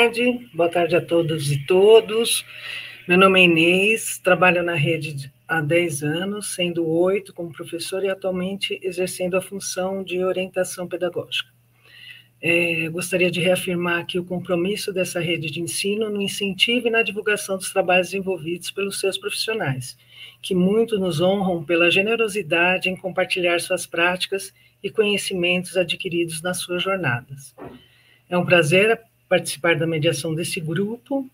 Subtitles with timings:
[0.00, 2.42] tarde, boa tarde a todos e todos.
[3.06, 8.08] Meu nome é Inês, trabalho na rede há 10 anos, sendo oito como professora e
[8.08, 11.50] atualmente exercendo a função de orientação pedagógica.
[12.40, 17.02] É, gostaria de reafirmar aqui o compromisso dessa rede de ensino no incentivo e na
[17.02, 19.98] divulgação dos trabalhos desenvolvidos pelos seus profissionais,
[20.40, 24.50] que muito nos honram pela generosidade em compartilhar suas práticas
[24.82, 27.54] e conhecimentos adquiridos nas suas jornadas.
[28.30, 31.26] É um prazer participar da mediação desse grupo.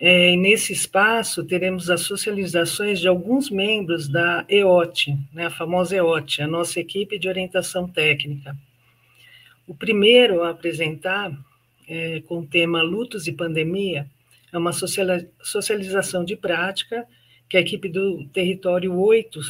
[0.00, 6.40] É, nesse espaço teremos as socializações de alguns membros da EOT, né, a famosa EOT,
[6.40, 8.56] a nossa equipe de orientação técnica
[9.66, 11.32] o primeiro a apresentar,
[11.88, 14.08] é, com o tema Lutos e Pandemia,
[14.52, 17.06] é uma socialização de prática
[17.48, 19.40] que a equipe do Território 8,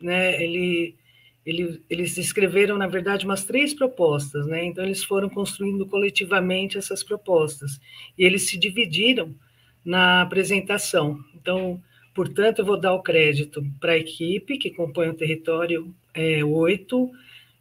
[0.00, 0.94] né, ele,
[1.44, 7.02] ele, eles escreveram, na verdade, umas três propostas, né, então eles foram construindo coletivamente essas
[7.02, 7.80] propostas,
[8.16, 9.34] e eles se dividiram
[9.84, 11.22] na apresentação.
[11.34, 11.82] Então,
[12.14, 17.10] portanto, eu vou dar o crédito para a equipe que compõe o Território é, 8,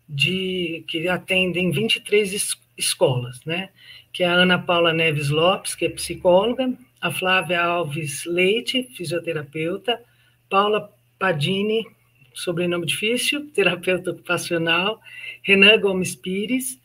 [0.07, 3.69] de que atendem 23 es, escolas, né?
[4.11, 9.99] Que é a Ana Paula Neves Lopes, que é psicóloga, a Flávia Alves Leite, fisioterapeuta,
[10.49, 11.85] Paula Padini,
[12.33, 14.99] sobrenome difícil, terapeuta ocupacional,
[15.41, 16.79] Renan Gomes Pires,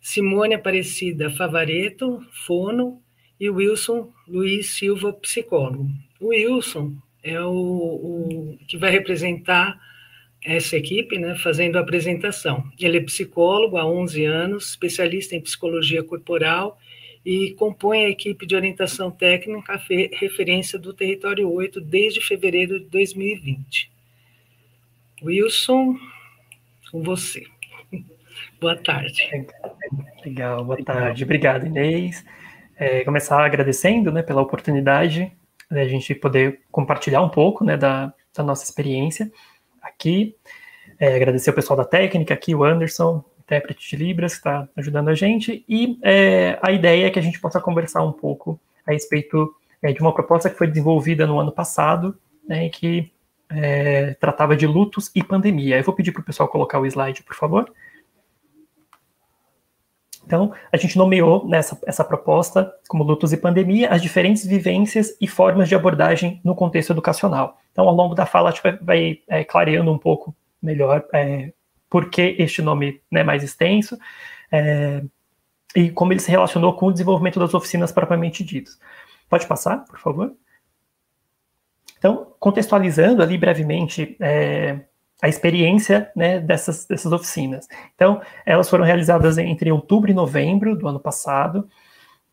[0.00, 3.02] Simone Aparecida Favareto, fono,
[3.38, 5.88] e Wilson Luiz Silva, psicólogo.
[6.20, 9.78] O Wilson é o, o que vai representar
[10.44, 12.64] essa equipe, né, fazendo a apresentação.
[12.78, 16.78] Ele é psicólogo há 11 anos, especialista em psicologia corporal
[17.24, 19.80] e compõe a equipe de orientação técnica
[20.12, 23.90] referência do Território 8 desde fevereiro de 2020.
[25.22, 25.96] Wilson,
[26.90, 27.42] com você.
[28.60, 29.46] Boa tarde.
[30.24, 31.24] Legal, boa tarde.
[31.24, 32.24] Obrigado, Inês.
[32.76, 35.32] É, começar agradecendo né, pela oportunidade
[35.70, 39.32] da gente poder compartilhar um pouco né, da, da nossa experiência
[39.80, 40.36] aqui.
[40.98, 45.08] É, agradecer o pessoal da técnica aqui, o Anderson, intérprete de Libras, que está ajudando
[45.08, 45.64] a gente.
[45.68, 49.92] E é, a ideia é que a gente possa conversar um pouco a respeito é,
[49.92, 53.10] de uma proposta que foi desenvolvida no ano passado, né, que
[53.50, 55.78] é, tratava de lutos e pandemia.
[55.78, 57.72] Eu vou pedir para o pessoal colocar o slide, por favor.
[60.26, 65.28] Então, a gente nomeou nessa essa proposta como lutos e pandemia as diferentes vivências e
[65.28, 67.60] formas de abordagem no contexto educacional.
[67.70, 71.52] Então, ao longo da fala, a gente vai, vai é, clareando um pouco melhor é,
[71.88, 73.96] por que este nome né, mais extenso
[74.50, 75.02] é,
[75.76, 78.78] e como ele se relacionou com o desenvolvimento das oficinas propriamente ditas.
[79.28, 80.32] Pode passar, por favor?
[81.98, 84.80] Então, contextualizando ali brevemente é,
[85.22, 87.66] a experiência né, dessas, dessas oficinas.
[87.94, 91.68] Então, elas foram realizadas entre outubro e novembro do ano passado.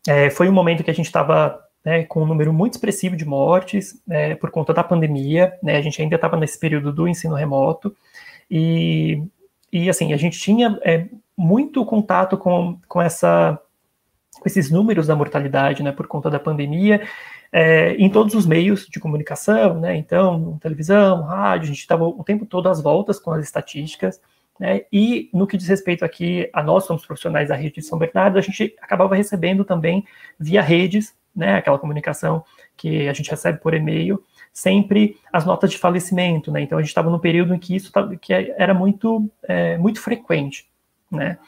[0.06, 3.24] É, foi um momento que a gente estava né, com um número muito expressivo de
[3.24, 5.52] mortes é, por conta da pandemia.
[5.62, 7.94] Né, a gente ainda estava nesse período do ensino remoto.
[8.50, 9.22] E,
[9.72, 13.58] e assim, a gente tinha é, muito contato com, com, essa,
[14.48, 17.02] esses números da mortalidade né, por conta da pandemia
[17.56, 19.96] é, em todos os meios de comunicação, né?
[19.96, 24.20] Então, televisão, rádio, a gente estava o tempo todo às voltas com as estatísticas,
[24.58, 24.80] né?
[24.92, 28.38] E no que diz respeito aqui a nós, somos profissionais da rede de São Bernardo,
[28.38, 30.04] a gente acabava recebendo também
[30.36, 31.54] via redes, né?
[31.54, 32.44] Aquela comunicação
[32.76, 34.20] que a gente recebe por e-mail,
[34.52, 36.60] sempre as notas de falecimento, né?
[36.60, 40.66] Então a gente estava num período em que isso que era muito, é, muito frequente,
[41.08, 41.38] né?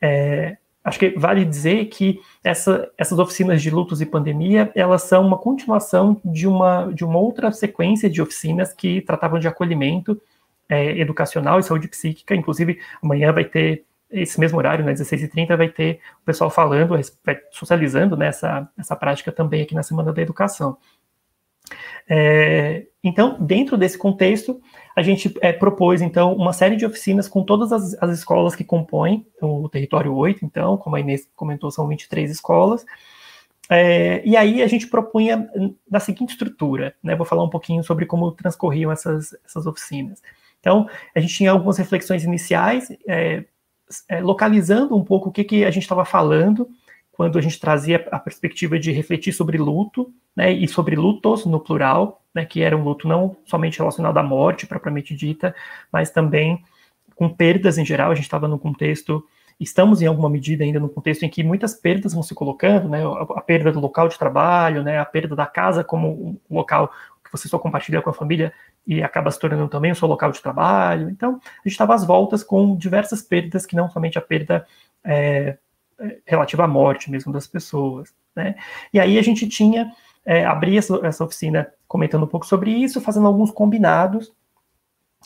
[0.00, 5.26] É, acho que vale dizer que essa, essas oficinas de lutos e pandemia, elas são
[5.26, 10.20] uma continuação de uma, de uma outra sequência de oficinas que tratavam de acolhimento
[10.68, 15.68] é, educacional e saúde psíquica, inclusive amanhã vai ter esse mesmo horário, né, 16h30, vai
[15.68, 16.94] ter o pessoal falando,
[17.50, 20.76] socializando né, essa prática também aqui na Semana da Educação.
[22.08, 24.60] É, então, dentro desse contexto,
[24.94, 28.64] a gente é, propôs, então, uma série de oficinas com todas as, as, escolas que
[28.64, 32.84] compõem o território 8, então, como a Inês comentou, são 23 escolas,
[33.70, 35.48] é, e aí a gente propunha
[35.90, 40.20] na seguinte estrutura, né, vou falar um pouquinho sobre como transcorriam essas, essas oficinas.
[40.60, 43.44] Então, a gente tinha algumas reflexões iniciais, é,
[44.08, 46.68] é, localizando um pouco o que, que a gente estava falando,
[47.22, 51.60] quando a gente trazia a perspectiva de refletir sobre luto, né, e sobre lutos no
[51.60, 55.54] plural, né, que era um luto não somente relacionado à morte propriamente dita,
[55.92, 56.64] mas também
[57.14, 58.10] com perdas em geral.
[58.10, 59.24] A gente estava num contexto,
[59.60, 63.04] estamos em alguma medida ainda num contexto em que muitas perdas vão se colocando, né,
[63.36, 66.92] a, perda do local de trabalho, né, a perda da casa como um local
[67.24, 68.52] que você só compartilha com a família
[68.84, 71.08] e acaba se tornando também o seu local de trabalho.
[71.08, 74.66] Então, a gente estava às voltas com diversas perdas, que não somente a perda
[75.04, 75.56] é,
[76.26, 78.12] relativa à morte mesmo das pessoas.
[78.34, 78.54] Né?
[78.92, 79.92] E aí a gente tinha,
[80.24, 80.44] é,
[80.76, 84.32] essa, essa, oficina comentando um pouco sobre isso, fazendo alguns combinados,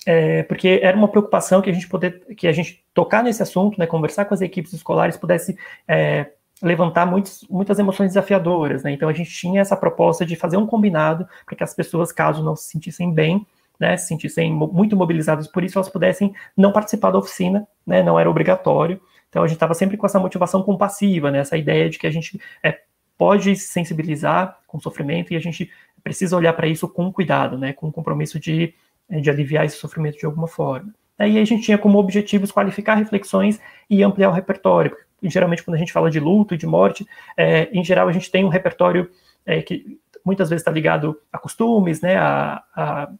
[0.06, 3.78] é, porque era uma preocupação que a gente poder, que a gente tocar nesse assunto,
[3.78, 5.56] né, conversar com as equipes escolares, pudesse
[5.88, 6.30] é,
[6.62, 8.90] levantar muitos, muitas emoções desafiadoras, né?
[8.92, 12.42] Então a gente tinha essa proposta de fazer um combinado para que as pessoas, caso
[12.42, 13.46] não se sentissem bem,
[13.78, 18.18] né, se sentissem muito mobilizadas por isso, elas pudessem não participar da oficina, né, não
[18.18, 19.00] era obrigatório.
[19.36, 22.10] Então a gente estava sempre com essa motivação compassiva, né, essa ideia de que a
[22.10, 22.80] gente é,
[23.18, 25.70] pode se sensibilizar com sofrimento e a gente
[26.02, 28.72] precisa olhar para isso com cuidado, né, com o compromisso de,
[29.10, 30.90] é, de aliviar esse sofrimento de alguma forma.
[31.18, 33.60] Aí a gente tinha como objetivos qualificar reflexões
[33.90, 34.96] e ampliar o repertório.
[35.22, 37.06] Geralmente, quando a gente fala de luto e de morte,
[37.36, 39.10] é, em geral a gente tem um repertório
[39.44, 43.10] é, que muitas vezes está ligado a costumes, né, a, a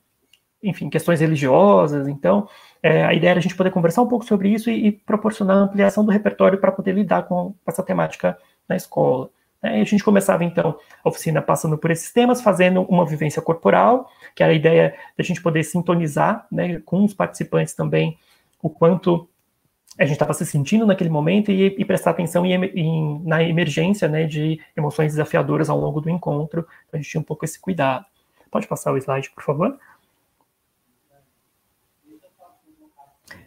[0.62, 2.08] enfim, questões religiosas.
[2.08, 2.48] Então,
[2.86, 5.56] é, a ideia era a gente poder conversar um pouco sobre isso e, e proporcionar
[5.56, 8.38] ampliação do repertório para poder lidar com essa temática
[8.68, 9.28] na escola.
[9.60, 13.42] É, e a gente começava, então, a oficina passando por esses temas, fazendo uma vivência
[13.42, 18.16] corporal, que era a ideia da gente poder sintonizar né, com os participantes também
[18.62, 19.28] o quanto
[19.98, 24.06] a gente estava se sentindo naquele momento e, e prestar atenção em, em, na emergência
[24.06, 26.60] né, de emoções desafiadoras ao longo do encontro.
[26.60, 28.04] Então, a gente tinha um pouco esse cuidado.
[28.48, 29.76] Pode passar o slide, por favor?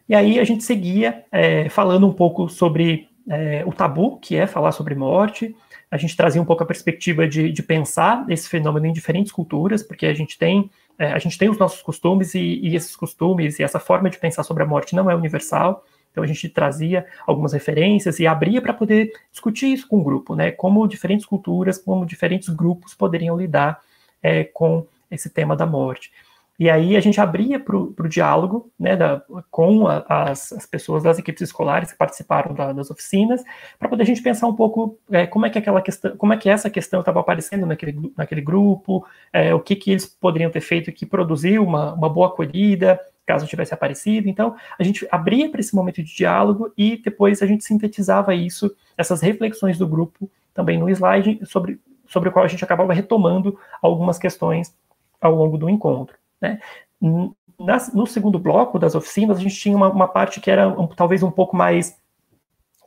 [0.10, 4.48] E aí a gente seguia é, falando um pouco sobre é, o tabu, que é
[4.48, 5.56] falar sobre morte.
[5.92, 9.84] A gente trazia um pouco a perspectiva de, de pensar esse fenômeno em diferentes culturas,
[9.84, 13.58] porque a gente tem é, a gente tem os nossos costumes e, e, esses costumes
[13.58, 15.86] e essa forma de pensar sobre a morte não é universal.
[16.12, 20.36] Então a gente trazia algumas referências e abria para poder discutir isso com o grupo,
[20.36, 20.52] né?
[20.52, 23.80] Como diferentes culturas, como diferentes grupos poderiam lidar
[24.24, 26.12] é, com esse tema da morte.
[26.60, 31.02] E aí a gente abria para o diálogo né, da, com a, as, as, pessoas
[31.02, 33.42] das equipes escolares que participaram da, das oficinas,
[33.80, 36.38] para poder a gente pensar um pouco é, como é que aquela questão, como é
[36.38, 40.60] que essa questão estava aparecendo naquele, naquele grupo, é, o que, que eles poderiam ter
[40.60, 44.28] feito que produziu uma, uma boa acolhida, caso tivesse aparecido.
[44.28, 48.76] Então, a gente abria para esse momento de diálogo e depois a gente sintetizava isso,
[48.98, 53.58] essas reflexões do grupo, também no slide, sobre, sobre o qual a gente acabava retomando
[53.82, 54.76] algumas questões
[55.22, 56.19] ao longo do encontro.
[56.42, 56.60] Né?
[57.02, 61.22] no segundo bloco das oficinas, a gente tinha uma, uma parte que era um, talvez
[61.24, 61.98] um pouco mais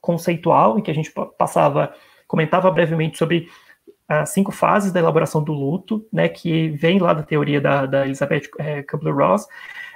[0.01, 1.95] conceitual, em que a gente passava,
[2.27, 3.49] comentava brevemente sobre
[4.09, 8.05] as cinco fases da elaboração do luto, né, que vem lá da teoria da, da
[8.05, 9.47] Elizabeth é, Kubler-Ross,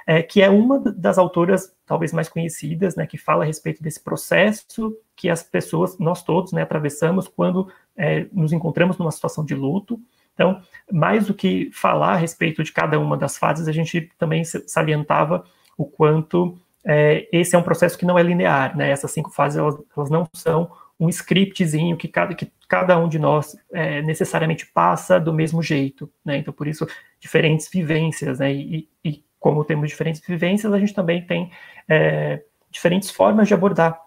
[0.05, 4.01] é, que é uma das autoras talvez mais conhecidas, né, que fala a respeito desse
[4.01, 9.53] processo que as pessoas, nós todos, né, atravessamos quando é, nos encontramos numa situação de
[9.53, 9.99] luto,
[10.37, 10.61] então,
[10.91, 15.43] mais do que falar a respeito de cada uma das fases, a gente também salientava
[15.75, 16.55] o quanto
[16.85, 18.91] é, esse é um processo que não é linear, né?
[18.91, 23.17] Essas cinco fases, elas, elas não são um scriptzinho que cada, que cada um de
[23.17, 26.37] nós é, necessariamente passa do mesmo jeito, né?
[26.37, 26.87] Então, por isso,
[27.19, 28.53] diferentes vivências, né?
[28.53, 31.51] E, e como temos diferentes vivências, a gente também tem
[31.89, 33.99] é, diferentes formas de abordar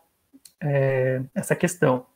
[0.63, 2.07] é, essa questão.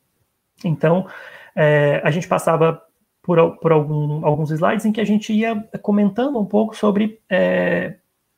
[0.65, 1.09] Então,
[1.57, 2.81] é, a gente passava
[3.25, 7.95] por, por algum, alguns slides em que a gente ia comentando um pouco sobre é,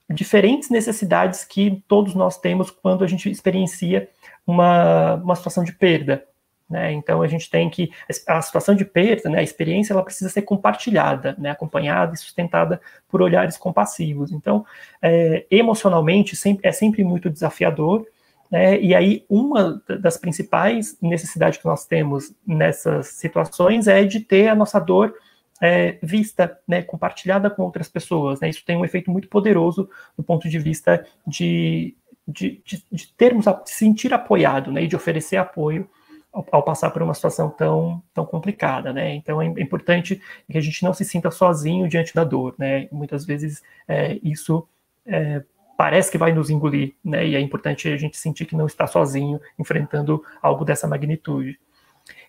[0.08, 4.08] diferentes necessidades que todos nós temos quando a gente experiencia
[4.46, 6.24] uma, uma situação de perda.
[6.70, 6.92] Né?
[6.92, 7.90] Então a gente tem que
[8.28, 12.80] a situação de perda, né, a experiência, ela precisa ser compartilhada, né, acompanhada e sustentada
[13.08, 14.30] por olhares compassivos.
[14.30, 14.64] Então,
[15.02, 18.06] é, emocionalmente sempre, é sempre muito desafiador
[18.50, 18.80] né?
[18.80, 24.54] E aí, uma das principais necessidades que nós temos nessas situações é de ter a
[24.54, 25.14] nossa dor
[25.60, 28.40] é, vista, né, compartilhada com outras pessoas.
[28.40, 28.50] Né?
[28.50, 33.46] Isso tem um efeito muito poderoso do ponto de vista de, de, de, de termos,
[33.46, 35.88] de sentir apoiado né, e de oferecer apoio
[36.32, 38.92] ao, ao, passar por uma situação tão, tão complicada.
[38.92, 39.14] Né?
[39.14, 42.54] Então, é, é importante que a gente não se sinta sozinho diante da dor.
[42.58, 42.88] Né?
[42.92, 44.68] Muitas vezes, é, isso
[45.06, 45.42] é,
[45.76, 47.26] parece que vai nos engolir, né?
[47.26, 51.58] E é importante a gente sentir que não está sozinho enfrentando algo dessa magnitude.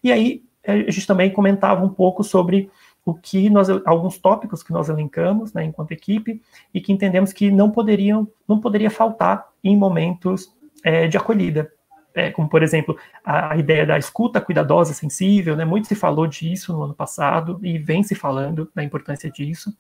[0.04, 2.70] E aí a gente também comentava um pouco sobre
[3.06, 6.42] o que nós alguns tópicos que nós elencamos, né, enquanto equipe
[6.74, 11.72] e que entendemos que não poderiam não poderia faltar em momentos é, de acolhida,
[12.14, 15.64] é, como por exemplo a, a, ideia da escuta cuidadosa, sensível, né?
[15.64, 19.74] Muito se falou disso no ano passado e vem se falando da importância disso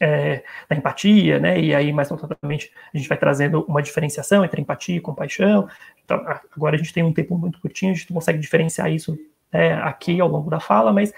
[0.00, 1.60] é, da empatia, né?
[1.60, 5.68] E aí, mais notadamente, a gente vai trazendo uma diferenciação entre empatia e compaixão.
[6.04, 6.16] Então,
[6.56, 9.16] agora a gente tem um tempo muito curtinho, a gente consegue diferenciar isso
[9.52, 11.12] né, aqui ao longo da fala, mas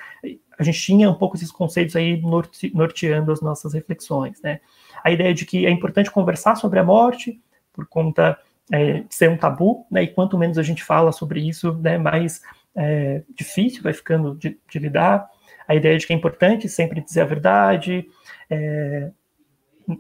[0.59, 4.61] a gente tinha um pouco esses conceitos aí norte, norteando as nossas reflexões, né?
[5.03, 7.41] A ideia de que é importante conversar sobre a morte
[7.73, 8.39] por conta
[8.73, 12.43] é, ser um tabu, né, e quanto menos a gente fala sobre isso, né, mais
[12.75, 15.29] é, difícil vai ficando de, de, lidar.
[15.67, 18.07] A ideia de que é importante sempre dizer a verdade,
[18.53, 19.11] é,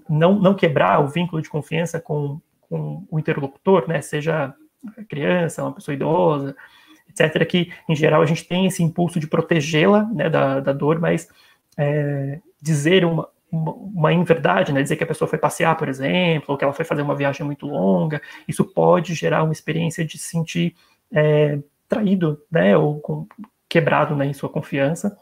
[0.09, 4.54] não, não quebrar o vínculo de confiança com, com o interlocutor, né, seja
[5.09, 6.54] criança, uma pessoa idosa,
[7.09, 11.00] etc., que, em geral, a gente tem esse impulso de protegê-la né, da, da dor,
[11.00, 11.28] mas
[11.78, 16.47] é, dizer uma, uma, uma inverdade, né, dizer que a pessoa foi passear, por exemplo,
[16.49, 20.18] ou que ela foi fazer uma viagem muito longa, isso pode gerar uma experiência de
[20.18, 20.75] se sentir
[21.11, 23.26] é, traído, né, ou com,
[23.68, 25.16] quebrado né, em sua confiança.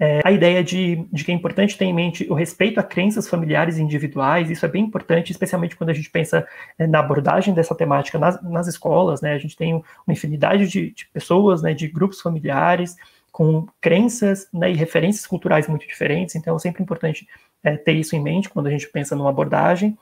[0.00, 3.28] É, a ideia de, de, que é importante ter em mente o respeito a crenças
[3.28, 6.46] familiares e individuais, isso é bem importante, especialmente quando a gente pensa
[6.78, 9.32] é, na abordagem dessa temática nas, nas, escolas, né?
[9.32, 12.96] A gente tem uma infinidade de, de pessoas, né, de grupos familiares
[13.32, 17.26] com crenças né, e referências culturais muito diferentes, então é sempre importante
[17.62, 19.98] é, ter isso em mente quando a gente pensa numa abordagem.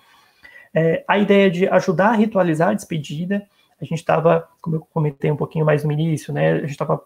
[0.74, 3.46] É, a ideia de ajudar a ritualizar a despedida,
[3.80, 7.02] a gente estava, como eu comentei um pouquinho mais no início, né, a gente estava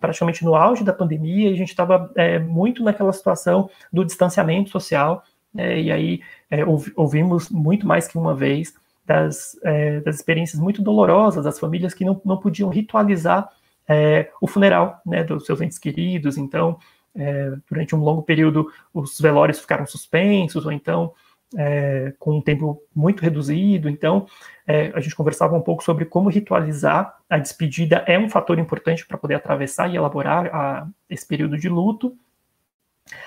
[0.00, 4.70] praticamente no auge da pandemia, e a gente estava é, muito naquela situação do distanciamento
[4.70, 5.22] social,
[5.56, 6.62] é, e aí é,
[6.94, 8.74] ouvimos muito mais que uma vez
[9.06, 13.48] das, é, das experiências muito dolorosas das famílias que não, não podiam ritualizar
[13.88, 16.78] é, o funeral né, dos seus entes queridos, então,
[17.14, 21.12] é, durante um longo período, os velórios ficaram suspensos, ou então
[21.56, 23.88] é, com um tempo muito reduzido.
[23.88, 24.26] Então,
[24.66, 29.06] é, a gente conversava um pouco sobre como ritualizar a despedida é um fator importante
[29.06, 32.16] para poder atravessar e elaborar a, esse período de luto.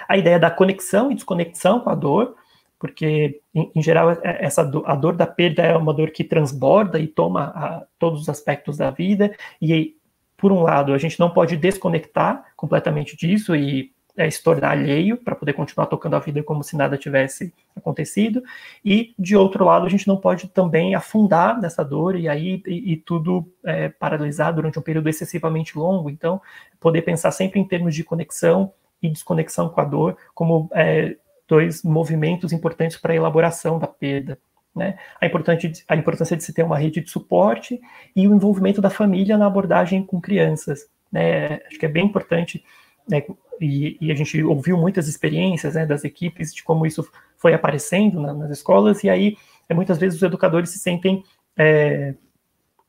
[0.08, 2.36] A ideia da conexão e desconexão com a dor,
[2.78, 6.24] porque, em, em geral, é, essa do, a dor da perda é uma dor que
[6.24, 9.96] transborda e toma a, todos os aspectos da vida, e,
[10.38, 15.16] por um lado, a gente não pode desconectar completamente disso e é, se tornar alheio
[15.16, 18.44] para poder continuar tocando a vida como se nada tivesse acontecido,
[18.84, 22.92] e de outro lado a gente não pode também afundar nessa dor e aí e,
[22.92, 26.10] e tudo é, paralisar durante um período excessivamente longo.
[26.10, 26.42] Então,
[26.82, 31.16] poder pensar sempre em termos de conexão e desconexão com a dor como é,
[31.48, 34.38] dois movimentos importantes para a elaboração da perda.
[34.76, 35.00] Né?
[35.22, 37.80] A, importante, a importância de se ter uma rede de suporte
[38.14, 40.90] e o envolvimento da família na abordagem com crianças.
[41.10, 41.62] Né?
[41.68, 42.62] Acho que é bem importante
[43.10, 43.24] né,
[43.60, 48.20] e, e, a gente ouviu muitas experiências né, das equipes de como isso foi aparecendo
[48.20, 49.38] na, nas escolas, e aí
[49.68, 51.24] é, muitas vezes os educadores se sentem
[51.58, 52.13] é,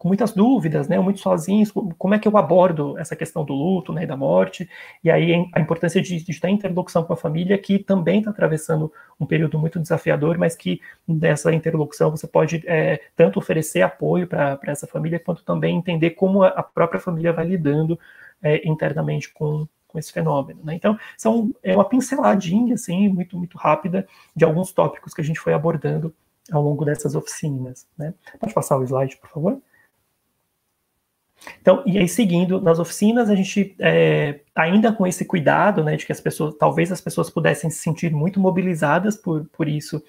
[0.01, 3.93] com muitas dúvidas, né, muito sozinhos, como é que eu abordo essa questão do luto
[3.93, 4.67] né, da morte,
[5.05, 8.91] e aí a importância de, de em interlocução com a família, que também está atravessando
[9.21, 14.59] um período muito desafiador, mas que nessa interlocução você pode é, tanto oferecer apoio para
[14.69, 18.01] essa família, quanto também entender como a própria família vai lidando
[18.43, 20.61] é, internamente com, com esse fenômeno.
[20.65, 20.75] Né?
[20.75, 25.41] Então, são, é uma pinceladinha, assim, muito, muito rápida, de alguns tópicos que a gente
[25.41, 26.15] foi abordando
[26.51, 27.87] ao longo dessas oficinas.
[27.99, 28.15] Né?
[28.39, 29.61] Pode passar o slide, por favor?
[31.61, 36.05] Então, e aí seguindo nas oficinas, a gente é, ainda com esse cuidado, né, de
[36.05, 40.03] que as pessoas, talvez as pessoas pudessem se sentir muito mobilizadas por, por isso,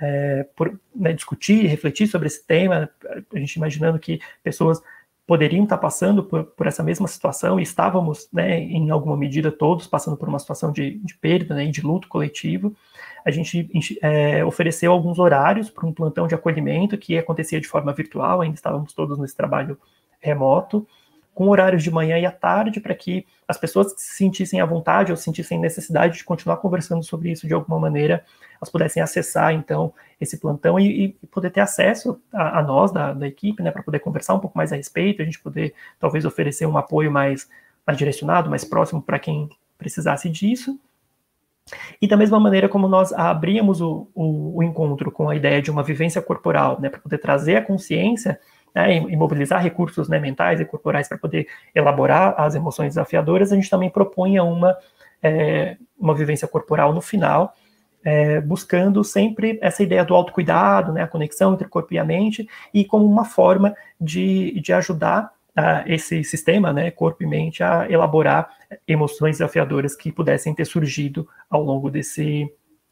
[0.00, 2.88] é, por né, discutir, refletir sobre esse tema,
[3.34, 4.80] a gente imaginando que pessoas
[5.30, 9.86] poderiam estar passando por, por, essa mesma situação e estávamos, né, em alguma medida, todos
[9.86, 12.74] passando por uma situação de, de perda né, e de luto coletivo.
[13.24, 13.70] A gente
[14.02, 18.56] é, ofereceu alguns horários para um plantão de acolhimento que acontecia de forma virtual, ainda
[18.56, 19.78] estávamos todos nesse trabalho
[20.18, 20.84] remoto,
[21.34, 24.66] com horários de manhã e à tarde, para que as pessoas que se sentissem à
[24.66, 28.24] vontade ou sentissem necessidade de continuar conversando sobre isso de alguma maneira,
[28.56, 33.12] elas pudessem acessar, então, esse plantão e, e poder ter acesso a, a nós, da,
[33.12, 36.24] da equipe, né, para poder conversar um pouco mais a respeito, a gente poder, talvez,
[36.24, 37.48] oferecer um apoio mais,
[37.86, 40.78] mais direcionado, mais próximo para quem precisasse disso.
[42.02, 45.70] E da mesma maneira como nós abríamos o, o, o encontro com a ideia de
[45.70, 48.38] uma vivência corporal, né, para poder trazer a consciência
[48.74, 53.56] né, e mobilizar recursos né, mentais e corporais para poder elaborar as emoções desafiadoras, a
[53.56, 54.76] gente também propunha uma,
[55.22, 57.54] é, uma vivência corporal no final,
[58.02, 62.48] é, buscando sempre essa ideia do autocuidado, né, a conexão entre corpo e a mente,
[62.72, 67.90] e como uma forma de, de ajudar uh, esse sistema, né, corpo e mente, a
[67.90, 68.50] elaborar
[68.86, 72.50] emoções desafiadoras que pudessem ter surgido ao longo desse,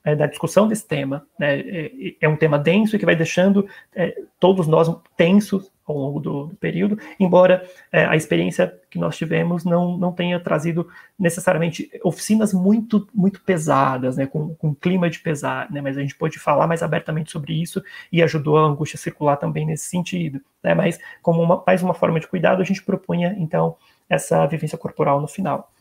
[0.09, 1.27] é, da discussão desse tema.
[1.38, 1.61] Né?
[1.61, 1.91] É,
[2.23, 6.47] é, um tema denso e que vai deixando é, todos nós tensos ao longo do,
[6.47, 10.87] do período, embora é, a experiência que nós tivemos não, não tenha trazido
[11.19, 16.15] necessariamente oficinas muito muito pesadas, né, com, com clima de pesar, né, mas a gente
[16.15, 20.41] pôde falar mais abertamente sobre isso e ajudou a angústia circular também nesse sentido.
[20.62, 23.77] Né, mas como uma, mais uma forma de cuidado, a gente propunha então
[24.11, 25.73] essa vivência corporal no final.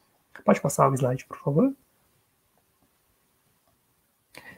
[0.45, 1.73] Pode passar o slide, por favor?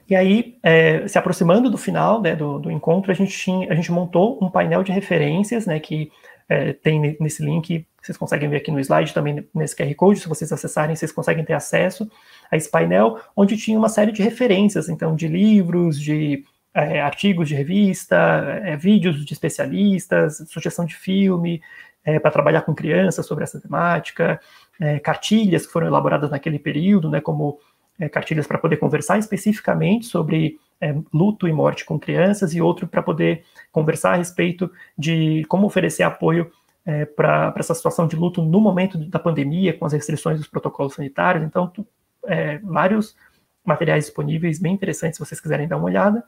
[0.10, 3.76] E aí, é, se aproximando do final né, do, do, encontro, a gente, tinha, a
[3.76, 6.12] gente montou um painel de referências, né, que
[6.50, 10.28] é, tem nesse link, vocês conseguem ver aqui no slide, também nesse QR Code, se
[10.28, 12.10] vocês acessarem, vocês conseguem ter acesso
[12.52, 17.48] a esse painel, onde tinha uma série de referências, então, de livros, de é, artigos
[17.48, 18.16] de revista,
[18.64, 21.62] é, vídeos de especialistas, sugestão de filme,
[22.04, 24.40] é, para trabalhar com crianças sobre essa temática,
[24.80, 27.60] é, cartilhas que foram elaboradas naquele período, né, como
[28.00, 32.88] é, cartilhas para poder conversar especificamente sobre é, luto e morte com crianças, e outro
[32.88, 36.52] para poder conversar a respeito de como oferecer apoio
[36.86, 40.94] é, para essa situação de luto no momento da pandemia, com as restrições dos protocolos
[40.94, 41.44] sanitários.
[41.44, 41.86] Então, tu,
[42.26, 43.16] é, vários
[43.64, 46.24] materiais disponíveis, bem interessantes, se vocês quiserem dar uma olhada.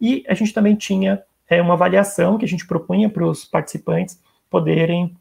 [0.00, 4.20] E a gente também tinha é, uma avaliação que a gente propunha para os participantes
[4.50, 5.16] poderem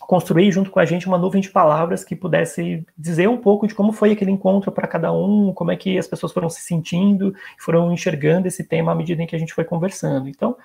[0.00, 3.74] construir junto com a gente uma nuvem de palavras que pudesse dizer um pouco de
[3.74, 7.34] como foi aquele encontro para cada um, como é que as pessoas foram se sentindo,
[7.58, 10.28] foram enxergando esse tema à medida em que a gente foi conversando.
[10.28, 10.56] Então,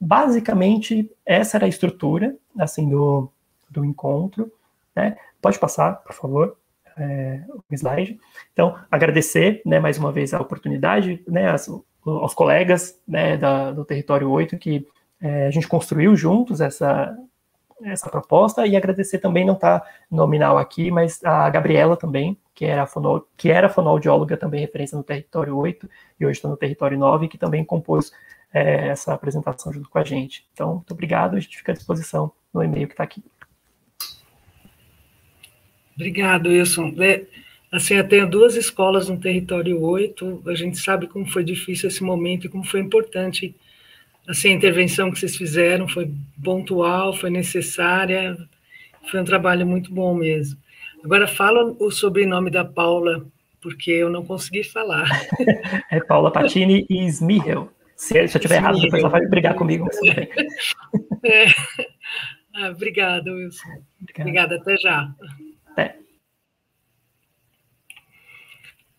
[0.00, 3.30] basicamente, essa era a estrutura, assim, do,
[3.68, 4.50] do encontro,
[4.94, 5.16] né?
[5.42, 6.56] Pode passar, por favor,
[6.96, 8.18] é, o slide.
[8.52, 11.68] Então, agradecer, né, mais uma vez a oportunidade, né, as,
[12.04, 14.86] aos colegas, né, da, do Território 8, que
[15.20, 17.16] é, a gente construiu juntos essa,
[17.82, 22.86] essa proposta e agradecer também, não está nominal aqui, mas a Gabriela também, que era,
[22.86, 27.28] fono, que era fonoaudióloga também, referência no Território 8, e hoje está no Território 9,
[27.28, 28.12] que também compôs
[28.52, 30.46] é, essa apresentação junto com a gente.
[30.52, 33.22] Então, muito obrigado, a gente fica à disposição no e-mail que está aqui.
[35.94, 36.94] Obrigado, Wilson.
[36.98, 37.24] É,
[37.70, 42.46] assim, tenho duas escolas no Território 8, a gente sabe como foi difícil esse momento
[42.46, 43.54] e como foi importante
[44.28, 46.10] assim, a intervenção que vocês fizeram foi
[46.42, 48.36] pontual, foi necessária,
[49.10, 50.58] foi um trabalho muito bom mesmo.
[51.04, 53.24] Agora fala o sobrenome da Paula,
[53.60, 55.08] porque eu não consegui falar.
[55.90, 57.70] é Paula Patini e Smihel.
[57.96, 59.88] Se, eu estiver errado, depois ela vai brigar comigo.
[61.24, 61.46] É.
[62.54, 63.68] Ah, obrigada, Wilson.
[64.00, 64.20] Obrigado.
[64.20, 65.12] Obrigada, até já.
[65.72, 65.98] Até.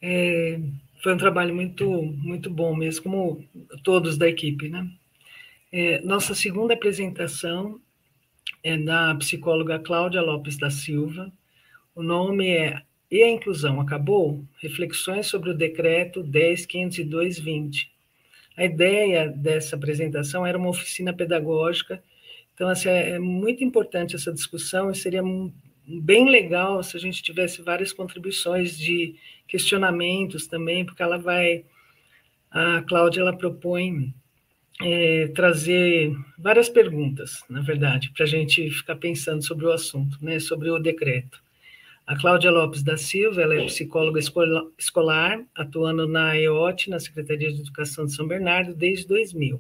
[0.01, 0.59] É,
[1.01, 3.45] foi um trabalho muito, muito bom mesmo, como
[3.83, 4.89] todos da equipe, né?
[5.79, 7.79] É, nossa segunda apresentação
[8.63, 11.31] é da psicóloga Cláudia Lopes da Silva.
[11.93, 14.43] O nome é E a Inclusão Acabou?
[14.59, 17.89] Reflexões sobre o Decreto 10.502.20.
[18.57, 22.03] A ideia dessa apresentação era uma oficina pedagógica,
[22.55, 25.21] então assim, é muito importante essa discussão e seria
[25.85, 29.13] bem legal se a gente tivesse várias contribuições de
[29.47, 31.65] questionamentos também, porque ela vai,
[32.49, 34.11] a Cláudia ela propõe
[34.81, 40.39] é, trazer várias perguntas, na verdade, para a gente ficar pensando sobre o assunto, né,
[40.39, 41.41] sobre o decreto.
[42.05, 44.19] A Cláudia Lopes da Silva, ela é psicóloga
[44.77, 49.59] escolar, atuando na EOT, na Secretaria de Educação de São Bernardo, desde 2000.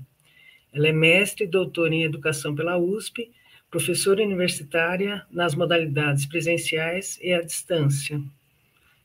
[0.73, 3.29] Ela é mestre e doutora em Educação pela USP,
[3.69, 8.21] professora universitária nas modalidades presenciais e à distância.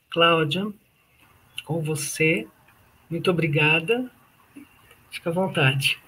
[0.09, 0.73] Cláudia,
[1.65, 2.47] com você,
[3.11, 4.09] muito obrigada.
[5.13, 6.03] Fica à vontade.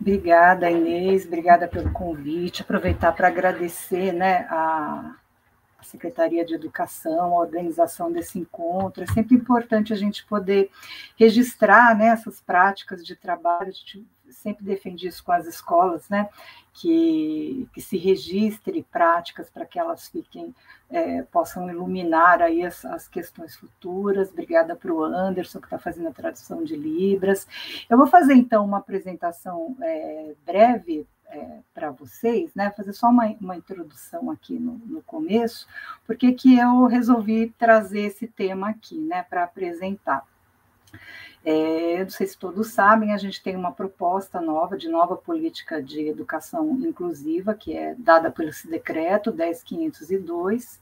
[0.00, 2.62] Obrigada, Inês, obrigada pelo convite.
[2.62, 5.16] Aproveitar para agradecer né, a,
[5.82, 9.02] Secretaria de Educação, a organização desse encontro.
[9.02, 10.70] É sempre importante a gente poder
[11.16, 13.68] registrar né, essas práticas de trabalho.
[13.68, 16.28] A gente sempre defendi isso com as escolas, né?
[16.74, 20.54] Que, que se registre práticas para que elas fiquem,
[20.90, 24.30] é, possam iluminar aí as, as questões futuras.
[24.30, 27.46] Obrigada para o Anderson, que está fazendo a tradução de Libras.
[27.88, 32.70] Eu vou fazer, então, uma apresentação é, breve é, para vocês, né?
[32.76, 35.66] Fazer só uma, uma introdução aqui no, no começo,
[36.06, 40.26] porque que eu resolvi trazer esse tema aqui, né, para apresentar.
[41.44, 45.82] É, não sei se todos sabem, a gente tem uma proposta nova, de nova política
[45.82, 50.80] de educação inclusiva, que é dada pelo esse decreto 10502,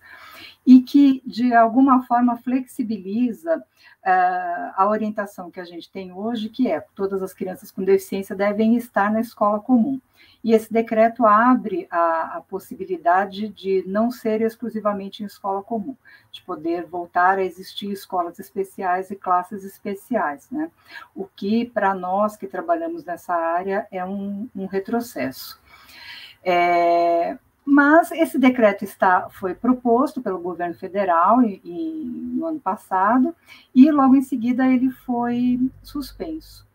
[0.66, 6.70] e que, de alguma forma, flexibiliza uh, a orientação que a gente tem hoje, que
[6.70, 9.98] é todas as crianças com deficiência devem estar na escola comum.
[10.42, 15.94] E esse decreto abre a, a, possibilidade de não ser exclusivamente em escola comum,
[16.32, 20.70] de poder voltar a existir escolas especiais e classes especiais, né?
[21.14, 25.60] O que, para nós que trabalhamos nessa área, é um, um retrocesso.
[26.42, 32.04] É, mas esse decreto está, foi proposto pelo governo federal e, e,
[32.34, 33.34] no ano passado,
[33.74, 36.66] e logo em seguida ele foi suspenso.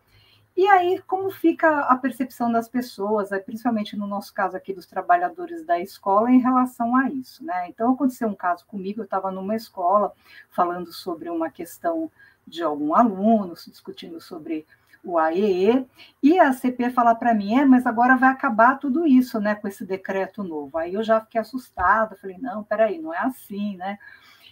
[0.56, 5.65] E aí, como fica a percepção das pessoas, principalmente no nosso caso aqui dos trabalhadores
[5.65, 7.44] da escola, em relação a isso?
[7.44, 7.68] Né?
[7.68, 10.13] Então, aconteceu um caso comigo, eu estava numa escola
[10.50, 12.10] falando sobre uma questão
[12.48, 14.65] de algum aluno, discutindo sobre
[15.04, 15.86] o AEE,
[16.24, 19.68] e a CP falar para mim, é, mas agora vai acabar tudo isso, né, com
[19.68, 20.78] esse decreto novo.
[20.78, 24.00] Aí eu já fiquei assustada, falei, não, peraí, não é assim, né?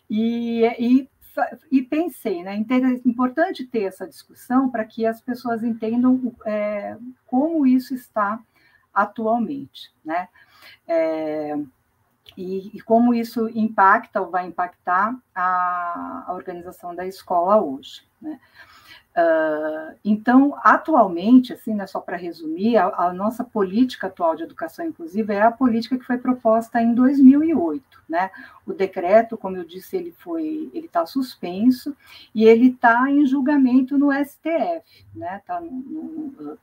[0.10, 1.10] E, e
[1.72, 2.56] e pensei, né,
[3.06, 8.40] importante ter essa discussão para que as pessoas entendam é, como isso está
[8.94, 10.28] atualmente, né,
[10.88, 11.58] é,
[12.38, 18.40] e, e, como isso impacta ou vai impactar a, a organização da escola hoje, né.
[19.16, 24.84] Uh, então, atualmente, assim, né, só para resumir, a, a, nossa política atual de educação
[24.84, 28.32] inclusiva é a política que foi proposta em 2008, né?
[28.66, 31.96] O decreto, como eu disse, ele foi, ele está suspenso
[32.34, 35.42] e ele está em julgamento no STF, né?
[35.46, 35.62] Tá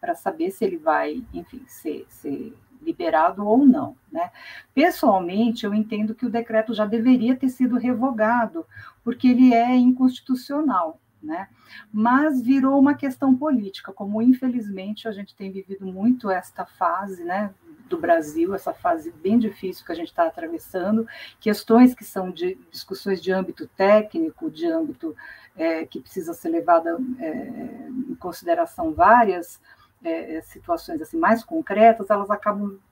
[0.00, 4.30] para saber se ele vai, enfim, ser, ser liberado ou não, né?
[4.74, 8.66] Pessoalmente, eu entendo que o decreto já deveria ter sido revogado,
[9.04, 11.48] porque ele é inconstitucional, né?
[11.92, 17.52] Mas virou uma questão política, como infelizmente a gente tem vivido muito esta fase, né,
[17.88, 21.06] do Brasil, essa fase bem difícil que a gente está atravessando,
[21.40, 25.14] questões que são de discussões de âmbito técnico, de âmbito
[25.56, 29.60] é, que precisa ser levada é, em consideração várias
[30.02, 32.89] é, situações assim mais concretas, elas acabam é,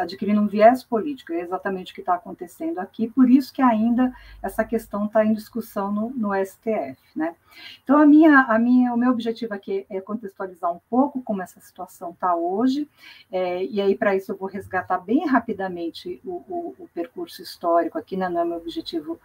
[0.00, 4.12] adquirindo um viés político, é exatamente o que está acontecendo aqui, por isso que ainda
[4.42, 6.98] essa questão está em discussão no, no, STF.
[7.14, 7.34] Né?
[7.82, 11.60] Então, a minha, a minha, o meu objetivo aqui é contextualizar um pouco como essa
[11.60, 12.88] situação está hoje,
[13.30, 17.98] é, e aí, para isso, eu vou resgatar bem rapidamente o, o, o percurso histórico
[17.98, 18.28] aqui, né?
[18.28, 19.20] não é meu objetivo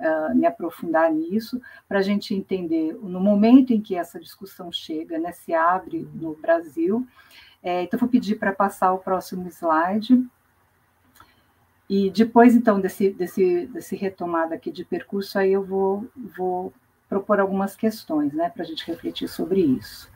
[0.00, 5.18] Uh, me aprofundar nisso, para a gente entender no momento em que essa discussão chega,
[5.18, 7.04] né, se abre no Brasil,
[7.62, 10.24] é, então, vou pedir para passar o próximo slide.
[11.88, 16.72] E depois, então, desse, desse, desse retomada aqui de percurso, aí eu vou, vou
[17.08, 20.10] propor algumas questões, né, para a gente refletir sobre isso.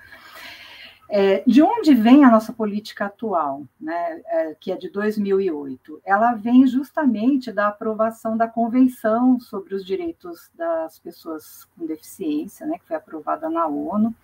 [1.09, 6.01] É, de onde vem a nossa política atual, né, é, que é de 2008?
[6.05, 12.79] Ela vem justamente da aprovação da Convenção sobre os Direitos das Pessoas com Deficiência, né,
[12.79, 14.15] que foi aprovada na ONU,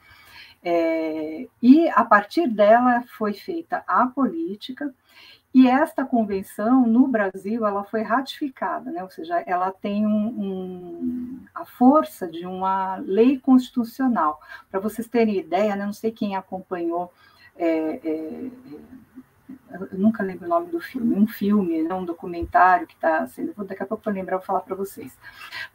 [0.63, 4.93] é, e a partir dela foi feita a política,
[5.55, 9.03] e esta convenção no Brasil ela foi ratificada, né?
[9.03, 14.41] ou seja, ela tem um, um, a força de uma lei constitucional.
[14.71, 15.87] Para vocês terem ideia, né?
[15.87, 17.11] não sei quem acompanhou
[17.57, 17.67] é,
[18.05, 18.51] é,
[19.71, 23.53] eu nunca lembro o nome do filme, um filme, né, um documentário que está sendo,
[23.65, 25.17] daqui a pouco eu lembrar, vou falar para vocês,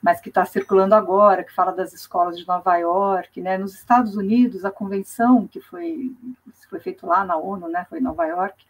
[0.02, 4.16] mas que está circulando agora, que fala das escolas de Nova York, né, nos Estados
[4.16, 6.16] Unidos, a convenção que foi,
[6.70, 8.66] foi feito lá na ONU, né, foi em Nova York,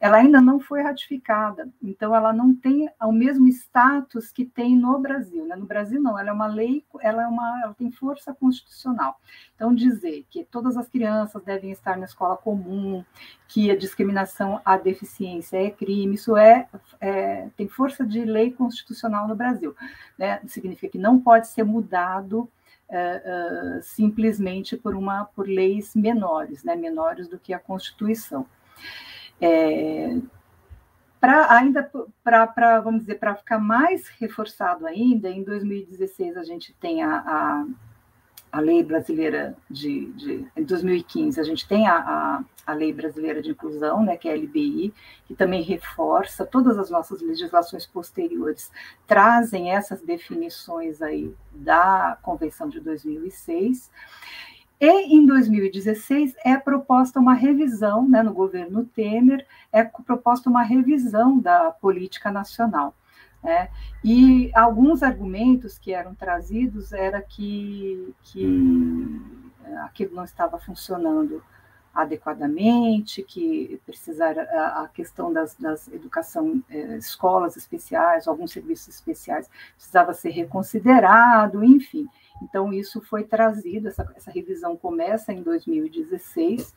[0.00, 4.98] ela ainda não foi ratificada, então ela não tem o mesmo status que tem no
[4.98, 5.46] Brasil.
[5.46, 5.56] Né?
[5.56, 9.18] No Brasil não, ela é uma lei, ela é uma, ela tem força constitucional.
[9.54, 13.04] Então dizer que todas as crianças devem estar na escola comum,
[13.48, 16.68] que a discriminação à deficiência é crime, isso é,
[17.00, 19.74] é tem força de lei constitucional no Brasil.
[20.18, 20.40] Né?
[20.46, 22.48] Significa que não pode ser mudado
[22.88, 28.46] Uh, uh, simplesmente por uma por leis menores, né, menores do que a Constituição.
[29.40, 30.16] É,
[31.20, 31.90] para ainda
[32.22, 37.66] para vamos dizer para ficar mais reforçado ainda em 2016 a gente tem a, a,
[38.52, 43.42] a lei brasileira de, de, em 2015 a gente tem a, a, a, lei brasileira
[43.42, 44.94] de inclusão né que é a LBI
[45.26, 48.70] que também reforça todas as nossas legislações posteriores
[49.06, 53.90] trazem essas definições aí da convenção de 2006
[54.80, 61.38] e em 2016 é proposta uma revisão, né, no governo Temer, é proposta uma revisão
[61.38, 62.94] da política nacional.
[63.42, 63.68] Né?
[64.04, 69.22] E alguns argumentos que eram trazidos era que, que
[69.84, 71.42] aquilo não estava funcionando
[71.94, 80.12] adequadamente, que precisar a questão das, das educação, eh, escolas especiais, alguns serviços especiais, precisava
[80.12, 82.06] ser reconsiderado, enfim.
[82.42, 86.74] Então, isso foi trazido, essa, essa revisão começa em 2016,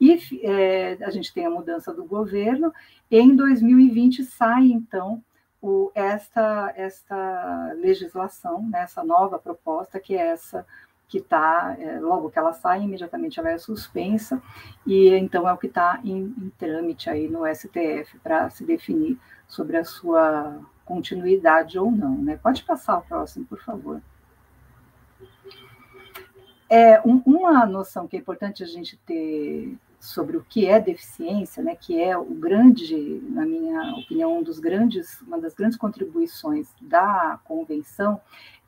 [0.00, 2.72] e é, a gente tem a mudança do governo,
[3.10, 5.22] e em 2020 sai, então,
[5.60, 10.66] o, esta, esta legislação, né, essa nova proposta, que é essa
[11.12, 14.42] que está, é, logo que ela sai, imediatamente ela é suspensa,
[14.86, 19.18] e então é o que está em, em trâmite aí no STF para se definir
[19.46, 22.16] sobre a sua continuidade ou não.
[22.16, 22.38] Né?
[22.42, 24.00] Pode passar o próximo, por favor.
[26.72, 31.62] É, um, uma noção que é importante a gente ter sobre o que é deficiência,
[31.62, 36.68] né, que é o grande, na minha opinião, um dos grandes, uma das grandes contribuições
[36.80, 38.18] da convenção,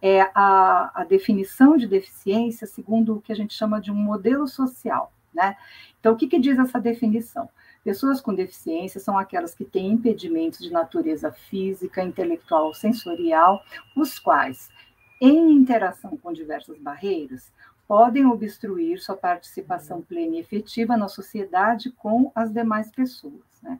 [0.02, 4.46] é a, a definição de deficiência segundo o que a gente chama de um modelo
[4.46, 5.10] social.
[5.32, 5.56] Né?
[5.98, 7.48] Então, o que, que diz essa definição?
[7.82, 13.64] Pessoas com deficiência são aquelas que têm impedimentos de natureza física, intelectual sensorial,
[13.96, 14.68] os quais,
[15.20, 17.50] em interação com diversas barreiras,
[17.86, 23.42] podem obstruir sua participação plena e efetiva na sociedade com as demais pessoas.
[23.62, 23.78] Né?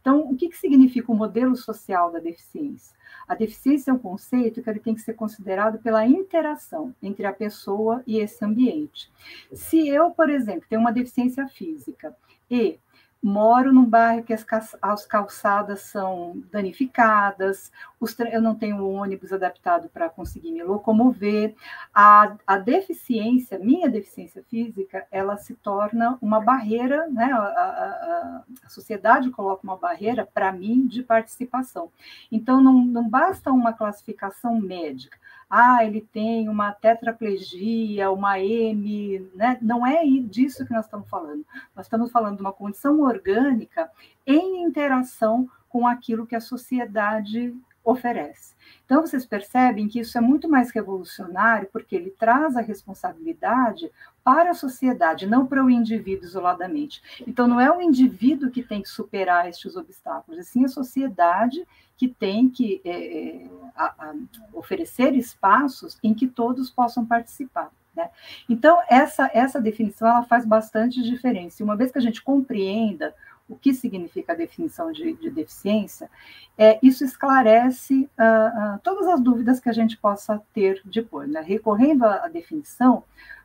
[0.00, 2.94] Então, o que, que significa o modelo social da deficiência?
[3.26, 7.32] A deficiência é um conceito que ele tem que ser considerado pela interação entre a
[7.32, 9.10] pessoa e esse ambiente.
[9.52, 12.14] Se eu, por exemplo, tenho uma deficiência física
[12.50, 12.78] e
[13.24, 14.44] moro num bairro que as,
[14.82, 17.72] as calçadas são danificadas,
[18.30, 21.54] eu não tenho ônibus adaptado para conseguir me locomover.
[21.94, 27.32] A, a deficiência, minha deficiência física, ela se torna uma barreira, né?
[27.32, 31.90] a, a, a sociedade coloca uma barreira para mim de participação.
[32.30, 35.16] Então, não, não basta uma classificação médica
[35.48, 39.58] ah, ele tem uma tetraplegia, uma M, né?
[39.60, 41.44] não é disso que nós estamos falando.
[41.74, 43.90] Nós estamos falando de uma condição orgânica
[44.26, 47.54] em interação com aquilo que a sociedade
[47.84, 48.54] oferece.
[48.84, 53.90] Então, vocês percebem que isso é muito mais revolucionário, porque ele traz a responsabilidade
[54.22, 57.02] para a sociedade, não para o indivíduo isoladamente.
[57.26, 61.66] Então, não é o indivíduo que tem que superar estes obstáculos, e sim a sociedade
[61.96, 64.14] que tem que é, a, a
[64.52, 67.70] oferecer espaços em que todos possam participar.
[67.94, 68.10] Né?
[68.48, 71.62] Então, essa, essa definição ela faz bastante diferença.
[71.62, 73.14] E uma vez que a gente compreenda
[73.48, 76.10] o que significa a definição de, de deficiência,
[76.56, 81.30] é, isso esclarece uh, uh, todas as dúvidas que a gente possa ter depois.
[81.30, 81.40] Né?
[81.42, 83.04] Recorrendo à, definição,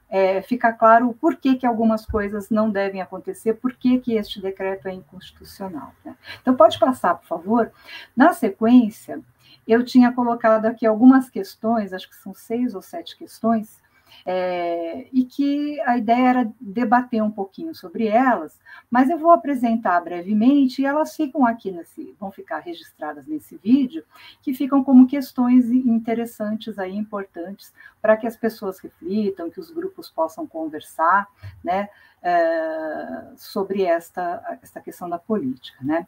[0.10, 4.88] é, fica claro o porquê que algumas coisas não devem acontecer, por que este decreto
[4.88, 5.94] é inconstitucional.
[6.04, 6.16] Né?
[6.42, 7.72] Então, pode passar, por favor.
[8.16, 9.20] Na sequência,
[9.68, 13.80] eu tinha colocado aqui algumas questões, acho que são seis ou sete questões,
[14.26, 20.00] é, e que a ideia era debater um pouquinho sobre elas, mas eu vou apresentar
[20.02, 24.04] brevemente e elas ficam aqui nesse, vão ficar registradas nesse vídeo,
[24.42, 30.10] que ficam como questões interessantes aí, importantes, para que as pessoas reflitam, que os grupos
[30.10, 31.28] possam conversar,
[31.64, 31.90] né,
[32.22, 36.08] é, sobre esta, esta questão da política, né.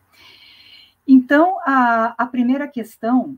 [1.08, 3.38] Então, a, a primeira questão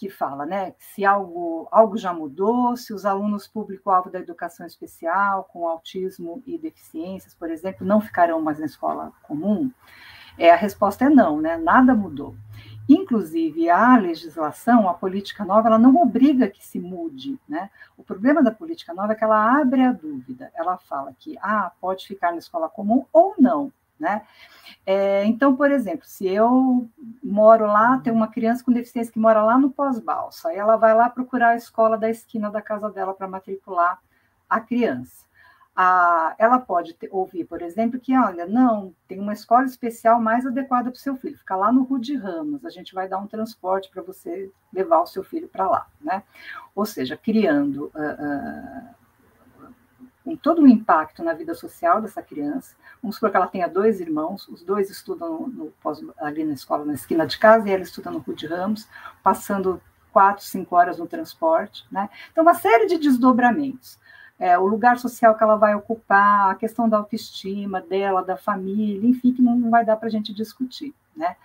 [0.00, 5.44] que fala, né, se algo, algo já mudou, se os alunos público-alvo da educação especial,
[5.52, 9.70] com autismo e deficiências, por exemplo, não ficarão mais na escola comum,
[10.38, 12.34] é, a resposta é não, né, nada mudou.
[12.88, 17.70] Inclusive, a legislação, a política nova, ela não obriga que se mude, né?
[17.96, 20.50] O problema da política nova é que ela abre a dúvida.
[20.54, 23.70] Ela fala que, ah, pode ficar na escola comum ou não.
[24.00, 24.22] Né?
[24.86, 26.88] É, então, por exemplo, se eu
[27.22, 30.94] moro lá, tem uma criança com deficiência que mora lá no pós-balsa, aí ela vai
[30.94, 34.00] lá procurar a escola da esquina da casa dela para matricular
[34.48, 35.28] a criança.
[35.76, 40.44] Ah, ela pode ter, ouvir, por exemplo, que, olha, não, tem uma escola especial mais
[40.44, 43.26] adequada para o seu filho, fica lá no Rude Ramos, a gente vai dar um
[43.26, 46.22] transporte para você levar o seu filho para lá, né?
[46.74, 48.94] Ou seja, criando uh, uh,
[50.24, 52.74] tem todo um impacto na vida social dessa criança.
[53.02, 55.72] Vamos supor que ela tenha dois irmãos, os dois estudam no,
[56.18, 58.86] ali na escola, na esquina de casa, e ela estuda no Rude Ramos,
[59.22, 59.80] passando
[60.12, 61.86] quatro, cinco horas no transporte.
[61.90, 62.08] Né?
[62.30, 63.98] Então, uma série de desdobramentos.
[64.38, 69.08] É, o lugar social que ela vai ocupar, a questão da autoestima dela, da família,
[69.08, 70.94] enfim, que não vai dar para a gente discutir.
[71.14, 71.36] Né?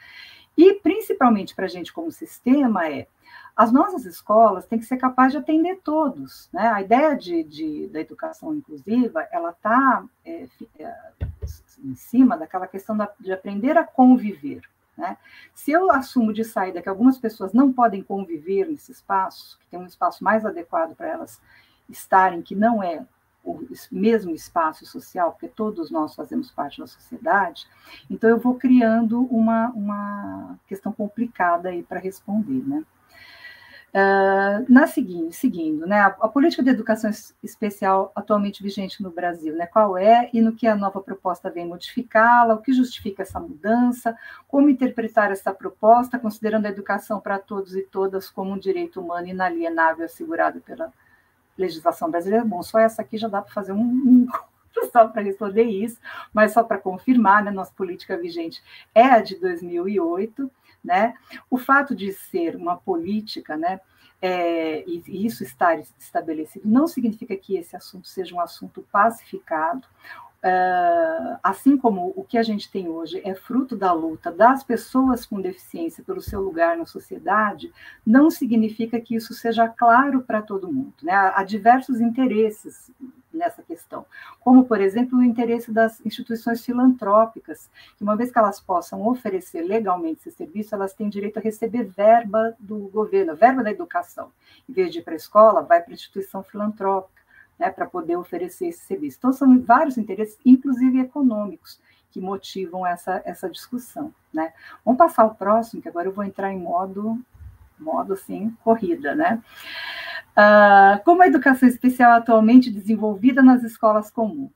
[0.58, 3.08] E, principalmente para a gente como sistema, é
[3.56, 6.50] as nossas escolas têm que ser capazes de atender todos.
[6.52, 6.68] Né?
[6.68, 10.96] A ideia de, de da educação inclusiva, ela está é, é,
[11.84, 14.62] em cima daquela questão da, de aprender a conviver.
[14.98, 15.18] Né?
[15.54, 19.80] Se eu assumo de saída que algumas pessoas não podem conviver nesse espaço, que tem
[19.80, 21.42] um espaço mais adequado para elas
[21.90, 23.06] estarem, que não é
[23.46, 27.68] o mesmo espaço social, porque todos nós fazemos parte da sociedade,
[28.10, 32.84] então eu vou criando uma, uma questão complicada aí para responder, né?
[33.96, 37.10] Uh, na seguinte, seguindo, né, a, a, política de educação
[37.42, 41.66] especial atualmente vigente no Brasil, né, qual é e no que a nova proposta vem
[41.66, 44.14] modificá-la, o que justifica essa mudança,
[44.50, 49.28] como interpretar essa proposta, considerando a educação para todos e todas como um direito humano
[49.28, 50.92] inalienável assegurado pela
[51.58, 52.46] legislação brasileira.
[52.46, 54.28] Bom, só essa aqui já dá para fazer um, um
[54.92, 56.00] só para responder isso,
[56.34, 58.64] mas só para confirmar, né, nossa política vigente
[58.94, 60.52] é a de 2008,
[60.84, 61.16] né?
[61.50, 63.80] O fato de ser uma política, né,
[64.22, 69.88] é, e, e isso estar estabelecido, não significa que esse assunto seja um assunto pacificado.
[70.46, 75.26] Uh, assim como o que a gente tem hoje é fruto da luta das pessoas
[75.26, 77.74] com deficiência pelo seu lugar na sociedade,
[78.06, 80.94] não significa que isso seja claro para todo mundo.
[81.02, 81.14] Né?
[81.14, 82.92] Há diversos interesses
[83.34, 84.06] nessa questão,
[84.40, 89.64] como, por exemplo, o interesse das instituições filantrópicas, que uma vez que elas possam oferecer
[89.64, 94.32] legalmente esse serviço, elas têm direito a receber verba do governo, verba da educação.
[94.70, 97.25] Em vez de ir para a escola, vai para a instituição filantrópica,
[97.60, 99.18] né, para poder oferecer esse serviço.
[99.18, 101.80] Então, são vários interesses, inclusive econômicos,
[102.12, 104.14] que motivam essa, essa discussão.
[104.34, 104.54] Né?
[104.84, 107.20] Vamos passar o próximo, que agora eu vou entrar em modo,
[107.78, 109.42] modo assim, corrida, né?
[110.38, 114.52] Uh, como a educação especial é atualmente desenvolvida nas escolas comuns?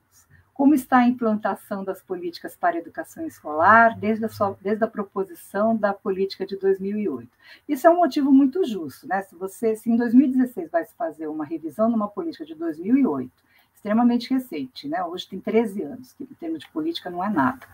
[0.59, 4.89] Como está a implantação das políticas para a educação escolar desde a, sua, desde a
[4.89, 7.29] proposição da política de 2008?
[7.65, 9.21] Isso é um motivo muito justo, né?
[9.21, 13.31] Se você, se em 2016 vai se fazer uma revisão numa política de 2008
[13.79, 15.01] extremamente recente, né?
[15.05, 17.65] Hoje tem 13 anos, que em termos de política não é nada.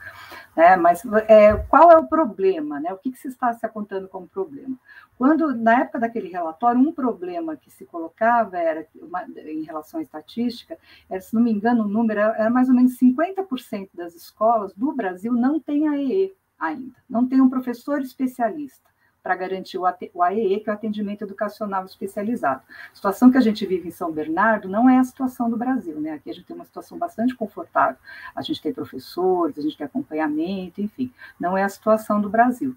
[0.56, 0.76] Né?
[0.76, 2.94] Mas é, qual é o problema, né?
[2.94, 4.78] O que, que se está se apontando como problema?
[5.18, 10.04] Quando, na época daquele relatório, um problema que se colocava era, uma, em relação à
[10.04, 10.78] estatística,
[11.10, 14.94] era, se não me engano, o número era, mais ou menos 50% das escolas do
[14.94, 18.95] Brasil não tem AEE ainda, não tem um professor especialista
[19.26, 22.62] para garantir o AEE, que é o atendimento educacional especializado.
[22.92, 26.00] A situação que a gente vive em São Bernardo não é a situação do Brasil,
[26.00, 26.12] né?
[26.12, 27.98] Aqui a gente tem uma situação bastante confortável.
[28.36, 32.76] A gente tem professores, a gente tem acompanhamento, enfim, não é a situação do Brasil.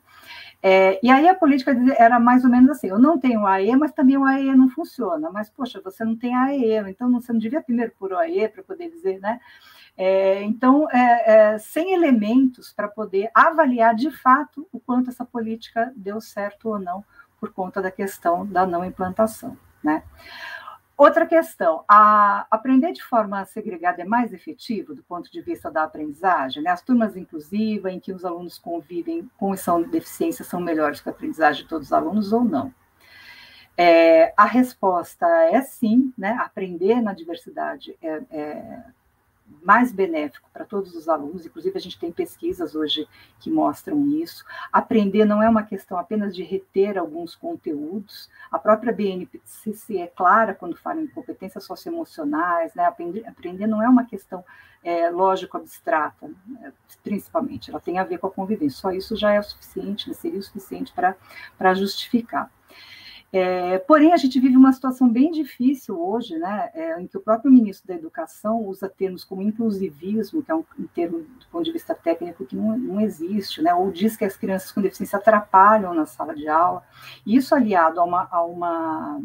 [0.63, 3.93] É, e aí a política era mais ou menos assim: eu não tenho AE, mas
[3.93, 5.31] também o AE não funciona.
[5.31, 8.63] Mas, poxa, você não tem AE, então você não devia primeiro por o AE para
[8.63, 9.39] poder dizer, né?
[10.01, 15.93] É, então, é, é, sem elementos para poder avaliar de fato o quanto essa política
[15.97, 17.05] deu certo ou não
[17.41, 19.59] por conta da questão da não implantação.
[19.83, 20.05] Né?
[20.97, 26.63] Outra questão, aprender de forma segregada é mais efetivo do ponto de vista da aprendizagem?
[26.63, 26.71] Né?
[26.71, 31.13] As turmas inclusivas, em que os alunos convivem com são deficiência, são melhores que a
[31.13, 32.73] aprendizagem de todos os alunos ou não?
[33.77, 36.37] É, a resposta é sim, né?
[36.41, 38.85] aprender na diversidade é, é
[39.63, 43.07] mais benéfico para todos os alunos, inclusive a gente tem pesquisas hoje
[43.41, 44.45] que mostram isso.
[44.73, 50.55] Aprender não é uma questão apenas de reter alguns conteúdos, a própria BNCC é clara
[50.55, 52.85] quando fala em competências socioemocionais, né?
[52.85, 54.45] aprender, não é uma questão
[54.83, 56.73] é, lógico-abstrata, né?
[57.03, 60.15] principalmente, ela tem a ver com a convivência, só isso já é o suficiente, né?
[60.15, 62.51] seria o suficiente para justificar.
[63.31, 67.21] É, porém, a gente vive uma situação bem difícil hoje, né, é, em que o
[67.21, 71.65] próprio ministro da Educação usa termos como inclusivismo, que é um, um termo do ponto
[71.65, 75.19] de vista técnico que não, não, existe, né, ou diz que as crianças com deficiência
[75.19, 76.83] atrapalham na sala de aula,
[77.27, 79.21] isso aliado a uma, a uma,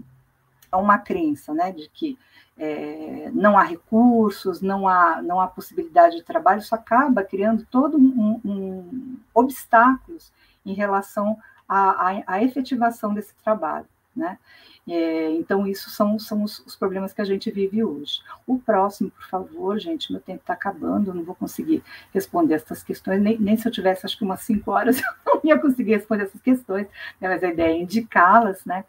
[0.69, 2.19] a uma crença né, de que
[2.57, 7.97] é, não há recursos, não há, não há possibilidade de trabalho, isso acaba criando todo
[7.97, 10.29] um, um obstáculos
[10.65, 11.37] em relação
[11.67, 14.37] à, à efetivação desse trabalho né?
[14.87, 18.19] É, então, isso são, são os, os, problemas que a gente vive hoje.
[18.45, 21.81] O próximo, por favor, gente, meu tempo está acabando, não vou conseguir
[22.13, 25.41] responder essas questões, nem, nem, se eu tivesse, acho que umas cinco horas, eu não
[25.43, 26.87] ia conseguir responder essas questões,
[27.21, 27.29] né?
[27.29, 28.83] mas a ideia é indicá-las, né?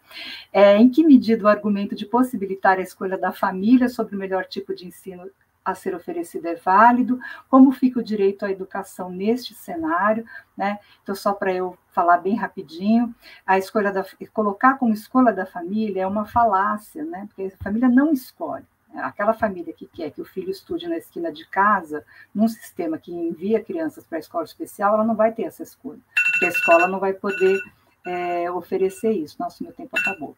[0.51, 4.45] É, em que medida o argumento de possibilitar a escolha da família sobre o melhor
[4.45, 5.29] tipo de ensino
[5.65, 10.23] a ser oferecido é válido, como fica o direito à educação neste cenário,
[10.55, 10.79] né?
[11.01, 13.13] Então, só para eu falar bem rapidinho,
[13.45, 17.27] a escolha da colocar como escolha da família é uma falácia, né?
[17.27, 18.65] Porque a família não escolhe.
[18.95, 23.11] Aquela família que quer que o filho estude na esquina de casa, num sistema que
[23.11, 25.99] envia crianças para a escola especial, ela não vai ter essa escolha,
[26.31, 27.59] porque a escola não vai poder
[28.05, 29.35] é, oferecer isso.
[29.39, 30.37] Nossa, meu tempo acabou.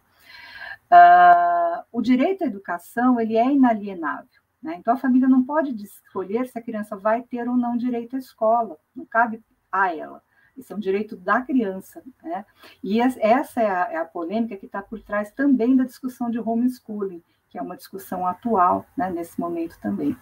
[0.90, 4.42] Uh, o direito à educação ele é inalienável.
[4.62, 4.76] Né?
[4.78, 8.20] Então, a família não pode escolher se a criança vai ter ou não direito à
[8.20, 10.22] escola, não cabe a ela.
[10.58, 12.04] Isso é um direito da criança.
[12.24, 12.46] Né?
[12.84, 16.40] E essa é a, é a polêmica que está por trás também da discussão de
[16.40, 20.16] homeschooling, que é uma discussão atual né, nesse momento também.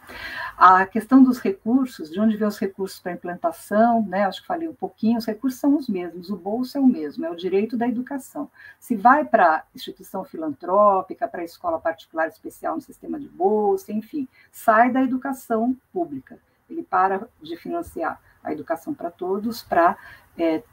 [0.57, 4.67] A questão dos recursos, de onde vem os recursos para implantação, né, acho que falei
[4.67, 7.75] um pouquinho, os recursos são os mesmos, o bolso é o mesmo, é o direito
[7.75, 8.49] da educação.
[8.79, 14.91] Se vai para instituição filantrópica, para escola particular especial no sistema de bolsa, enfim, sai
[14.91, 16.37] da educação pública.
[16.69, 19.97] Ele para de financiar a educação para todos para
[20.37, 20.63] é,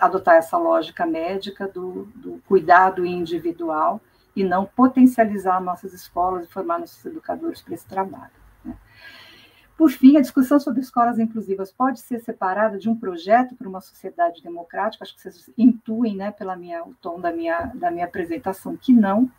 [0.00, 4.00] adotar essa lógica médica do, do cuidado individual
[4.34, 8.32] e não potencializar nossas escolas e formar nossos educadores para esse trabalho.
[8.64, 8.76] Né?
[9.80, 13.80] Por fim, a discussão sobre escolas inclusivas pode ser separada de um projeto para uma
[13.80, 18.04] sociedade democrática, acho que vocês intuem, né, pela minha, o tom da minha, da minha
[18.04, 19.30] apresentação, que não,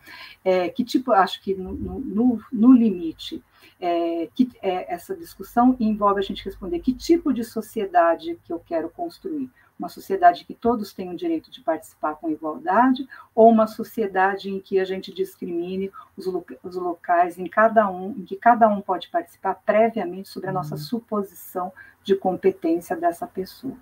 [0.43, 3.43] é, que tipo, acho que no, no, no limite,
[3.79, 8.59] é, que é, essa discussão envolve a gente responder que tipo de sociedade que eu
[8.59, 9.47] quero construir
[9.81, 14.59] uma sociedade que todos tenham o direito de participar com igualdade, ou uma sociedade em
[14.59, 16.27] que a gente discrimine os,
[16.63, 20.75] os locais em cada um, em que cada um pode participar previamente sobre a nossa
[20.75, 20.81] uhum.
[20.81, 21.73] suposição
[22.03, 23.75] de competência dessa pessoa.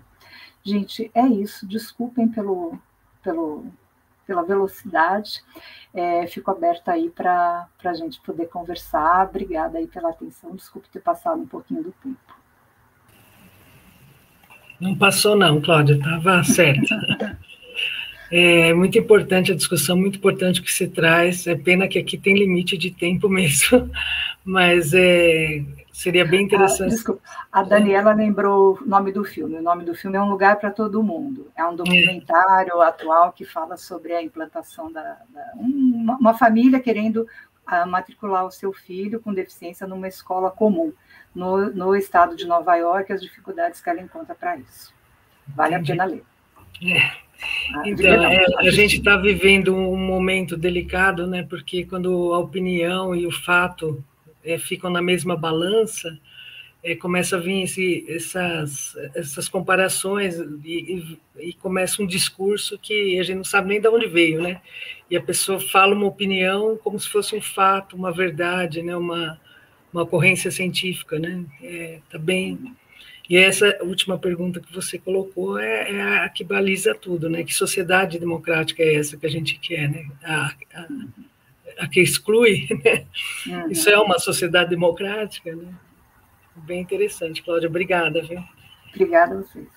[0.62, 1.66] Gente, é isso.
[1.66, 2.78] Desculpem pelo,
[3.22, 3.66] pelo,
[4.26, 5.44] pela velocidade.
[5.92, 9.28] É, fico aberta aí para a gente poder conversar.
[9.28, 10.56] Obrigada aí pela atenção.
[10.56, 12.39] Desculpe ter passado um pouquinho do tempo.
[14.80, 16.88] Não passou, não, Cláudia, estava certo.
[18.32, 21.48] É muito importante a discussão, muito importante o que se traz.
[21.48, 23.90] É pena que aqui tem limite de tempo mesmo,
[24.44, 26.92] mas é, seria bem interessante.
[26.92, 29.56] Ah, desculpa, a Daniela lembrou o nome do filme.
[29.56, 31.50] O nome do filme é Um Lugar para Todo Mundo.
[31.56, 32.86] É um documentário é.
[32.86, 37.26] atual que fala sobre a implantação da, da uma, uma, família querendo
[37.66, 40.92] uh, matricular o seu filho com deficiência numa escola comum
[41.34, 44.92] no, no estado de Nova York, as dificuldades que ela encontra para isso.
[45.48, 45.92] Vale Entendi.
[45.92, 46.24] a pena ler.
[46.82, 47.30] É.
[47.74, 51.46] Ah, então, é, a gente está vivendo um momento delicado, né?
[51.48, 54.04] Porque quando a opinião e o fato
[54.44, 56.18] é, ficam na mesma balança,
[56.82, 63.18] é, começa a vir esse, essas, essas comparações e, e, e, começa um discurso que
[63.18, 64.60] a gente não sabe nem de onde veio, né?
[65.10, 68.96] E a pessoa fala uma opinião como se fosse um fato, uma verdade, né?
[68.96, 69.38] Uma,
[69.92, 71.44] uma ocorrência científica, né?
[71.62, 72.74] É, tá bem.
[73.28, 77.44] E essa última pergunta que você colocou é, é, a que baliza tudo, né?
[77.44, 80.08] Que sociedade democrática é essa que a gente quer, né?
[80.24, 80.88] A, a,
[81.78, 83.06] a que exclui, né?
[83.46, 83.70] Uhum.
[83.70, 85.72] Isso é uma sociedade democrática, né?
[86.56, 87.68] Bem interessante, Cláudia.
[87.68, 88.42] Obrigada, viu?
[88.92, 89.68] Obrigada a vocês.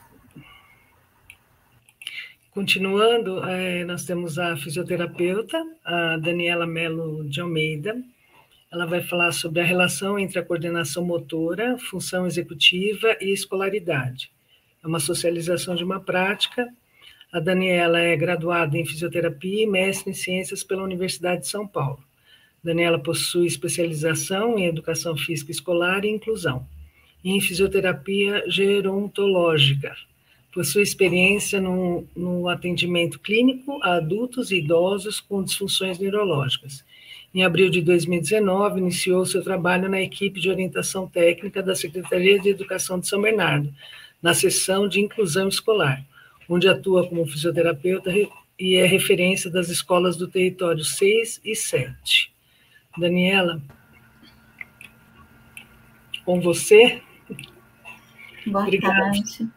[2.51, 7.99] Continuando, é, nós temos a fisioterapeuta, a Daniela Melo de Almeida,
[8.73, 14.31] ela vai falar sobre a relação entre a coordenação motora, função executiva e escolaridade.
[14.83, 16.67] É uma socialização de uma prática.
[17.31, 22.03] A Daniela é graduada em fisioterapia e mestre em ciências pela Universidade de São Paulo.
[22.63, 26.65] Daniela possui especialização em educação física escolar e inclusão,
[27.23, 29.95] e em fisioterapia gerontológica.
[30.51, 36.83] Possui experiência no, no atendimento clínico a adultos e idosos com disfunções neurológicas
[37.33, 42.49] em abril de 2019, iniciou seu trabalho na equipe de orientação técnica da Secretaria de
[42.49, 43.73] Educação de São Bernardo,
[44.21, 46.05] na seção de inclusão escolar,
[46.47, 48.11] onde atua como fisioterapeuta
[48.59, 52.31] e é referência das escolas do território 6 e 7.
[52.95, 53.59] Daniela,
[56.23, 57.01] com você.
[58.45, 58.79] Boa tarde.
[58.79, 59.49] Boa tarde.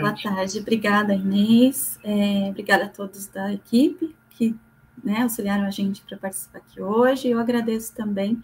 [0.00, 0.58] Boa tarde.
[0.58, 1.98] Obrigada, Inês.
[2.02, 4.54] É, obrigada a todos da equipe que
[5.02, 7.28] né, auxiliaram a gente para participar aqui hoje.
[7.28, 8.42] Eu agradeço também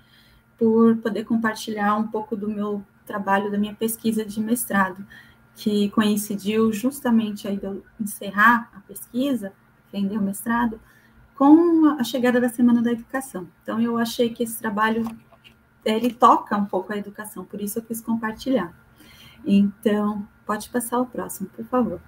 [0.58, 5.06] por poder compartilhar um pouco do meu trabalho, da minha pesquisa de mestrado,
[5.54, 9.52] que coincidiu justamente aí de eu encerrar a pesquisa,
[9.84, 10.80] defender o mestrado,
[11.34, 13.46] com a chegada da Semana da Educação.
[13.62, 15.04] Então, eu achei que esse trabalho,
[15.84, 18.74] ele toca um pouco a educação, por isso eu quis compartilhar.
[19.44, 22.00] Então, pode passar o próximo, por favor.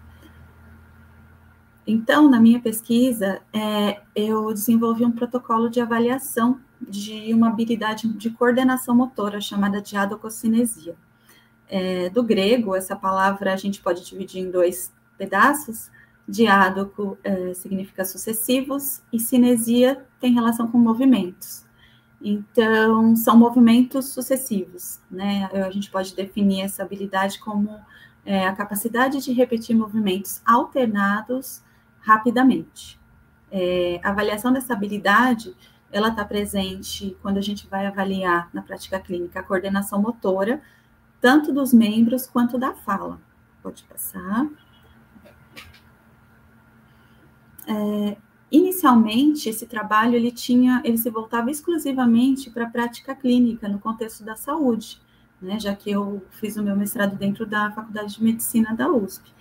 [1.91, 8.29] Então, na minha pesquisa, é, eu desenvolvi um protocolo de avaliação de uma habilidade de
[8.29, 10.95] coordenação motora chamada diadococinesia.
[11.67, 15.91] É, do grego, essa palavra a gente pode dividir em dois pedaços.
[16.29, 21.65] Diádoco é, significa sucessivos e cinesia tem relação com movimentos.
[22.21, 25.49] Então, são movimentos sucessivos, né?
[25.55, 27.81] A gente pode definir essa habilidade como
[28.27, 31.67] é, a capacidade de repetir movimentos alternados
[32.09, 32.99] rapidamente.
[33.51, 35.55] É, a avaliação dessa habilidade,
[35.93, 40.63] ela está presente quando a gente vai avaliar na prática clínica a coordenação motora,
[41.21, 43.21] tanto dos membros quanto da fala.
[43.63, 44.49] Pode passar.
[47.67, 48.17] É,
[48.51, 54.25] inicialmente, esse trabalho ele tinha, ele se voltava exclusivamente para a prática clínica no contexto
[54.25, 55.03] da saúde,
[55.43, 59.38] né, já que eu fiz o meu mestrado dentro da Faculdade de Medicina da USP.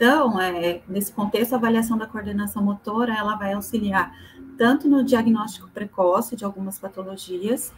[0.00, 4.10] Então, é, nesse contexto, a avaliação da coordenação motora, ela vai auxiliar
[4.56, 7.70] tanto no diagnóstico precoce de algumas patologias,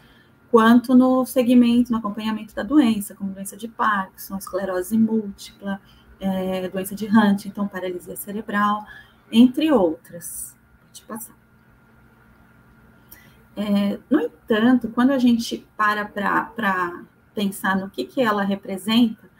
[0.48, 5.80] quanto no segmento, no acompanhamento da doença, como doença de Parkinson, esclerose múltipla,
[6.20, 8.86] é, doença de Huntington, paralisia cerebral,
[9.32, 10.56] entre outras.
[10.80, 11.34] Pode passar.
[13.56, 17.02] É, no entanto, quando a gente para para
[17.34, 19.31] pensar no que, que ela representa,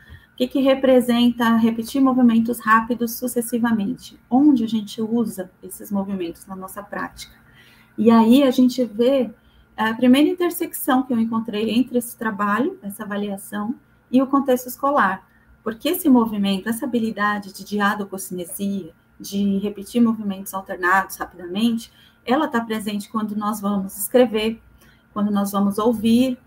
[0.43, 6.83] que, que representa repetir movimentos rápidos sucessivamente, onde a gente usa esses movimentos na nossa
[6.83, 7.35] prática.
[7.97, 9.31] E aí a gente vê
[9.77, 13.75] a primeira intersecção que eu encontrei entre esse trabalho, essa avaliação,
[14.11, 15.27] e o contexto escolar.
[15.63, 21.93] Porque esse movimento, essa habilidade de diadococinesia, de repetir movimentos alternados rapidamente,
[22.25, 24.61] ela está presente quando nós vamos escrever,
[25.13, 26.39] quando nós vamos ouvir,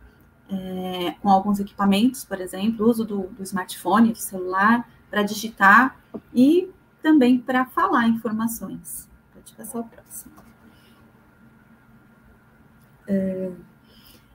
[0.50, 5.98] é, com alguns equipamentos, por exemplo, uso do, do smartphone, do celular, para digitar
[6.34, 6.70] e
[7.02, 9.10] também para falar informações.
[9.34, 10.34] Pode passar o próximo.
[13.08, 13.52] É,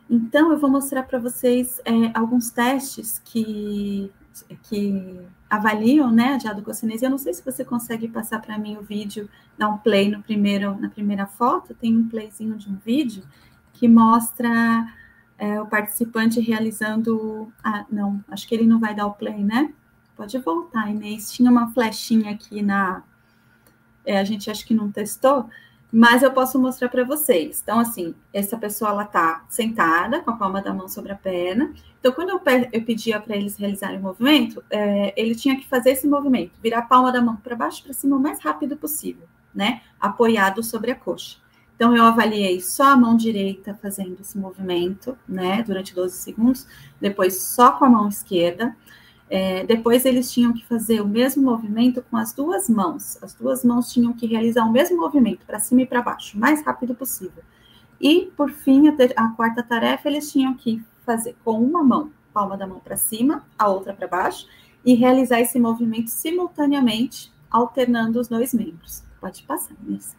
[0.08, 4.10] então, eu vou mostrar para vocês é, alguns testes que,
[4.64, 7.06] que avaliam né, a diadococinesia.
[7.06, 10.22] Eu não sei se você consegue passar para mim o vídeo, dar um play no
[10.22, 13.22] primeiro, na primeira foto, tem um playzinho de um vídeo
[13.72, 14.92] que mostra
[15.40, 17.50] é, o participante realizando.
[17.64, 19.72] Ah, não, acho que ele não vai dar o play, né?
[20.14, 21.32] Pode voltar, Inês.
[21.32, 23.02] Tinha uma flechinha aqui na.
[24.04, 25.48] É, a gente acho que não testou,
[25.90, 27.60] mas eu posso mostrar para vocês.
[27.62, 31.72] Então, assim, essa pessoa ela tá sentada com a palma da mão sobre a perna.
[31.98, 35.92] Então, quando eu, eu pedia para eles realizarem o movimento, é, ele tinha que fazer
[35.92, 39.26] esse movimento, virar a palma da mão para baixo para cima o mais rápido possível,
[39.54, 39.80] né?
[39.98, 41.38] Apoiado sobre a coxa.
[41.80, 46.66] Então, eu avaliei só a mão direita fazendo esse movimento, né, durante 12 segundos,
[47.00, 48.76] depois só com a mão esquerda.
[49.30, 53.16] É, depois eles tinham que fazer o mesmo movimento com as duas mãos.
[53.22, 56.40] As duas mãos tinham que realizar o mesmo movimento para cima e para baixo, o
[56.40, 57.42] mais rápido possível.
[57.98, 62.58] E, por fim, a, a, quarta tarefa, eles tinham que fazer com uma mão, palma
[62.58, 64.46] da mão para cima, a outra para baixo,
[64.84, 69.02] e realizar esse movimento simultaneamente, alternando os dois membros.
[69.18, 70.14] Pode passar, Nessa.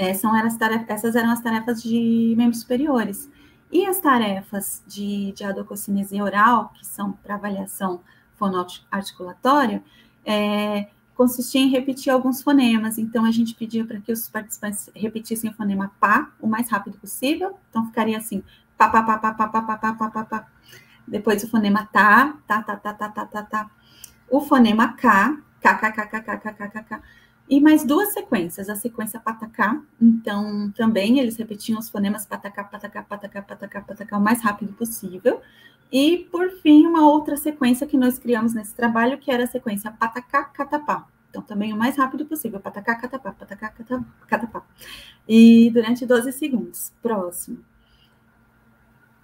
[0.00, 3.28] É, são eram tarefas, essas eram as tarefas de membros superiores.
[3.70, 8.00] E as tarefas de, de adococinesia oral, que são para avaliação
[8.36, 9.84] fonoarticulatória,
[10.24, 12.96] é, consistia em repetir alguns fonemas.
[12.96, 16.96] Então, a gente pedia para que os participantes repetissem o fonema pá o mais rápido
[16.96, 17.58] possível.
[17.68, 18.42] Então, ficaria assim,
[18.78, 20.46] pá, pá, pá, pá, pá, pá, pá, pá, pá, pá, pá.
[21.06, 23.70] Depois o fonema tá, tá, tá, tá, tá, tá, tá, tá.
[24.30, 27.02] O fonema cá, cá, cá, cá, cá, cá, cá, cá, cá, cá.
[27.50, 33.02] E mais duas sequências, a sequência patacá, então também eles repetiam os fonemas patacá, patacá,
[33.02, 35.42] patacá, patacá, patacá o mais rápido possível.
[35.90, 39.90] E, por fim, uma outra sequência que nós criamos nesse trabalho, que era a sequência
[39.90, 41.08] patacá, catapá.
[41.28, 43.74] Então, também o mais rápido possível, patacá, catapá, patacá,
[44.28, 44.62] catapá.
[45.28, 46.92] E durante 12 segundos.
[47.02, 47.64] Próximo.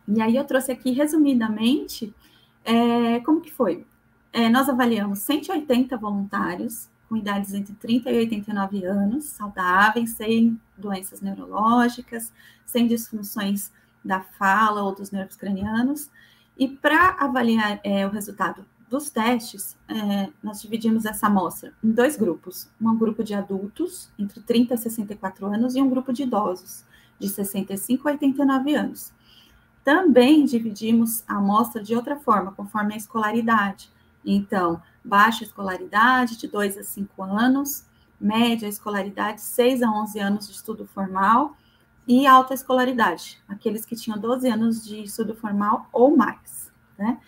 [0.09, 2.12] E aí eu trouxe aqui, resumidamente,
[2.64, 3.87] é, como que foi?
[4.33, 11.20] É, nós avaliamos 180 voluntários, com idades entre 30 e 89 anos, saudáveis, sem doenças
[11.20, 12.32] neurológicas,
[12.64, 13.70] sem disfunções
[14.04, 16.11] da fala ou dos nervos cranianos.
[16.59, 22.16] E para avaliar é, o resultado dos testes, é, nós dividimos essa amostra em dois
[22.16, 26.84] grupos: um grupo de adultos, entre 30 e 64 anos, e um grupo de idosos,
[27.18, 29.12] de 65 a 89 anos.
[29.84, 33.90] Também dividimos a amostra de outra forma, conforme a escolaridade.
[34.24, 37.84] Então, baixa escolaridade, de 2 a 5 anos,
[38.20, 41.57] média escolaridade, 6 a 11 anos de estudo formal,
[42.07, 47.18] e alta escolaridade, aqueles que tinham 12 anos de estudo formal ou mais, né?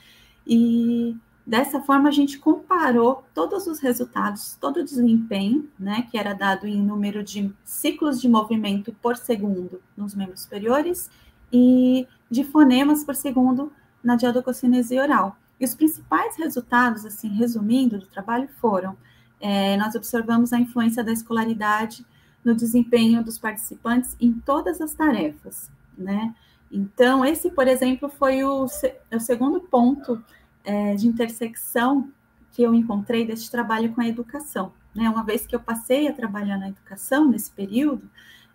[0.47, 6.33] E dessa forma a gente comparou todos os resultados, todo o desempenho, né, que era
[6.33, 11.11] dado em número de ciclos de movimento por segundo nos membros superiores
[11.53, 13.73] e de fonemas por segundo
[14.03, 15.37] na diadococinesia oral.
[15.61, 18.97] E os principais resultados, assim, resumindo, do trabalho foram:
[19.41, 22.05] é, nós observamos a influência da escolaridade
[22.45, 26.35] no desempenho dos participantes em todas as tarefas, né?
[26.71, 30.23] Então, esse, por exemplo, foi o, o segundo ponto
[30.65, 32.11] é, de intersecção
[32.53, 34.73] que eu encontrei deste trabalho com a educação.
[34.95, 35.09] Né?
[35.09, 38.09] Uma vez que eu passei a trabalhar na educação nesse período,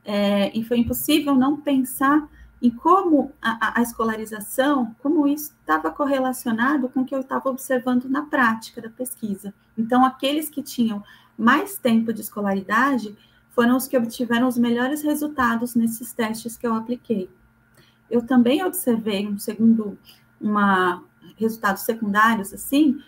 [0.06, 2.28] é, e foi impossível não pensar
[2.64, 8.06] em como a, a, escolarização, como isso estava correlacionado com o que eu estava observando
[8.06, 9.54] na prática da pesquisa.
[9.78, 11.04] Então, aqueles que tinham
[11.38, 13.18] mais tempo de escolaridade
[13.50, 17.30] foram os que obtiveram os melhores resultados nesses testes que eu apliquei.
[18.10, 19.98] Eu também observei um segundo,
[20.40, 21.04] uma
[21.36, 23.02] resultados secundários assim,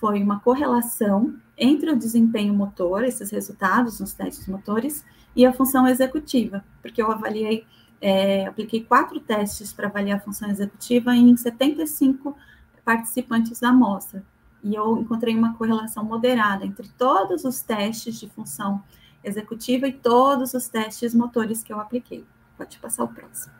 [0.00, 5.04] foi uma correlação entre o desempenho motor, esses resultados nos testes motores,
[5.36, 7.66] e a função executiva, porque eu avaliei
[8.02, 12.36] é, apliquei quatro testes para avaliar a função executiva em 75
[12.84, 14.24] participantes da amostra.
[14.60, 18.82] E eu encontrei uma correlação moderada entre todos os testes de função
[19.22, 22.26] executiva e todos os testes motores que eu apliquei.
[22.58, 23.54] Pode passar o próximo.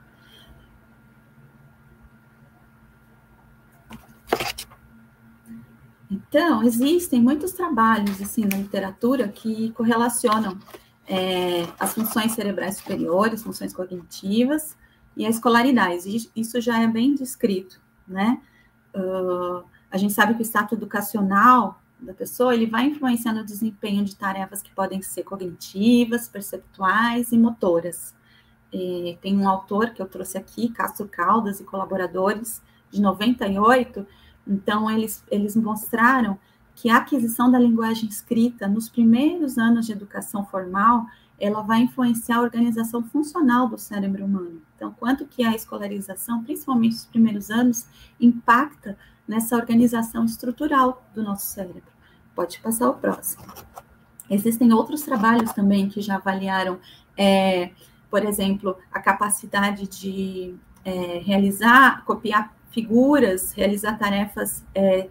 [6.10, 10.58] Então, existem muitos trabalhos assim na literatura que correlacionam
[11.06, 14.76] é, as funções cerebrais superiores, funções cognitivas
[15.16, 16.30] e a escolaridade.
[16.34, 18.40] Isso já é bem descrito, né?
[18.94, 24.04] Uh, a gente sabe que o status educacional da pessoa ele vai influenciar no desempenho
[24.04, 28.14] de tarefas que podem ser cognitivas, perceptuais e motoras.
[28.72, 34.06] E tem um autor que eu trouxe aqui, Castro Caldas e colaboradores, de 98,
[34.46, 36.38] então, eles, eles mostraram
[36.74, 41.06] que a aquisição da linguagem escrita nos primeiros anos de educação formal,
[41.38, 44.62] ela vai influenciar a organização funcional do cérebro humano.
[44.76, 47.86] Então, quanto que a escolarização, principalmente nos primeiros anos,
[48.20, 48.96] impacta
[49.26, 51.82] nessa organização estrutural do nosso cérebro.
[52.34, 53.44] Pode passar o próximo.
[54.30, 56.78] Existem outros trabalhos também que já avaliaram,
[57.16, 57.70] é,
[58.10, 60.54] por exemplo, a capacidade de
[60.84, 65.08] é, realizar, copiar figuras, realizar tarefas é,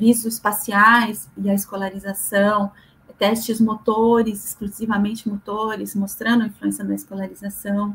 [0.00, 2.72] visoespaciais e a escolarização,
[3.18, 7.94] testes motores, exclusivamente motores, mostrando a influência da escolarização.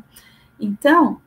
[0.58, 1.20] Então,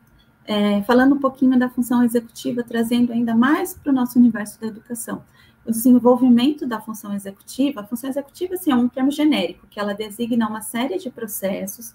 [0.46, 4.68] é, falando um pouquinho da função executiva, trazendo ainda mais para o nosso universo da
[4.68, 5.22] educação.
[5.66, 9.94] O desenvolvimento da função executiva, a função executiva assim, é um termo genérico, que ela
[9.94, 11.94] designa uma série de processos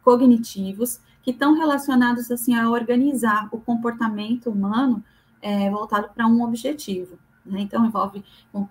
[0.00, 5.02] cognitivos que estão relacionados assim a organizar o comportamento humano
[5.42, 7.18] é, voltado para um objetivo.
[7.44, 7.60] Né?
[7.62, 8.24] Então, envolve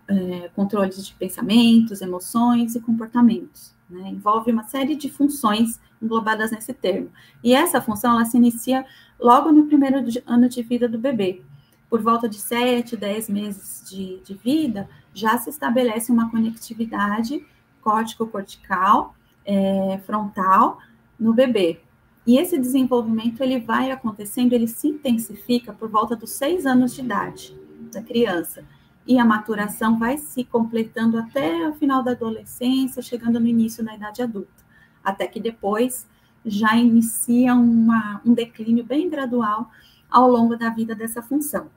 [0.07, 3.74] é, controles de pensamentos, emoções e comportamentos.
[3.89, 4.09] Né?
[4.09, 7.09] Envolve uma série de funções englobadas nesse termo.
[7.43, 8.86] E essa função, ela se inicia
[9.19, 11.41] logo no primeiro ano de vida do bebê.
[11.89, 17.45] Por volta de 7, 10 meses de, de vida, já se estabelece uma conectividade
[17.82, 19.15] córtico-cortical,
[19.45, 20.78] é, frontal,
[21.19, 21.82] no bebê.
[22.26, 27.01] E esse desenvolvimento ele vai acontecendo, ele se intensifica por volta dos seis anos de
[27.01, 27.61] idade
[27.92, 28.64] da criança.
[29.06, 33.96] E a maturação vai se completando até o final da adolescência, chegando no início da
[33.96, 34.64] idade adulta.
[35.04, 36.08] Até que depois
[36.46, 39.70] já inicia uma, um declínio bem gradual
[40.10, 41.70] ao longo da vida dessa função.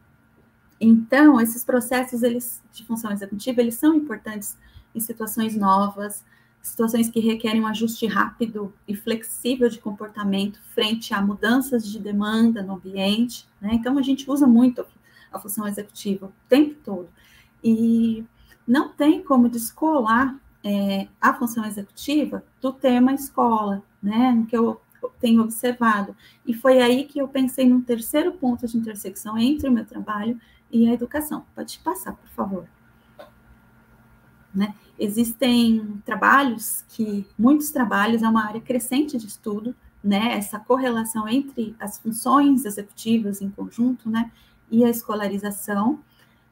[0.81, 4.57] Então, esses processos eles, de função executiva, eles são importantes
[4.95, 6.25] em situações novas,
[6.61, 12.63] situações que requerem um ajuste rápido e flexível de comportamento frente a mudanças de demanda
[12.63, 13.47] no ambiente.
[13.61, 13.71] Né?
[13.75, 14.85] Então, a gente usa muito
[15.35, 17.09] a função executiva o tempo todo.
[17.63, 18.25] E
[18.67, 24.45] não tem como descolar é, a função executiva do tema escola, né?
[24.49, 24.81] Que eu
[25.21, 26.17] tenho observado.
[26.47, 30.41] E foi aí que eu pensei num terceiro ponto de intersecção entre o meu trabalho
[30.71, 31.45] e a educação.
[31.55, 32.67] Pode passar, por favor.
[34.55, 34.75] Né?
[34.99, 40.37] Existem trabalhos que, muitos trabalhos, é uma área crescente de estudo, né?
[40.37, 44.31] Essa correlação entre as funções executivas em conjunto, né?
[44.75, 46.01] E a escolarização,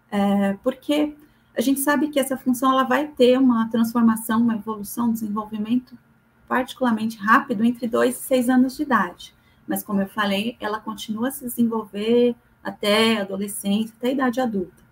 [0.09, 1.17] é, porque
[1.57, 5.99] a gente sabe que essa função ela vai ter uma transformação, uma evolução, um desenvolvimento
[6.47, 9.35] particularmente rápido entre dois e seis anos de idade.
[9.67, 14.41] Mas, como eu falei, ela continua a se desenvolver até a adolescência, até a idade
[14.41, 14.83] adulta.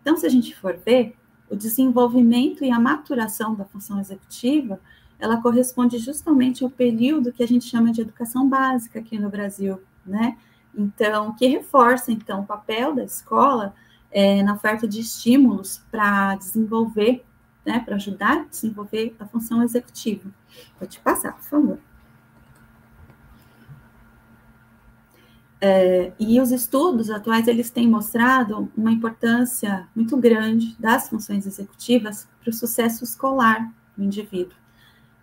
[0.00, 1.16] Então, se a gente for ver,
[1.50, 4.80] o desenvolvimento e a maturação da função executiva,
[5.18, 9.80] ela corresponde justamente ao período que a gente chama de educação básica aqui no Brasil,
[10.06, 10.36] né?
[10.78, 13.74] Então, que reforça, então, o papel da escola
[14.12, 17.24] é, na oferta de estímulos para desenvolver,
[17.66, 20.30] né, para ajudar a desenvolver a função executiva.
[20.78, 21.78] Pode passar, por favor.
[25.60, 32.28] É, e os estudos atuais eles têm mostrado uma importância muito grande das funções executivas
[32.40, 34.56] para o sucesso escolar do indivíduo.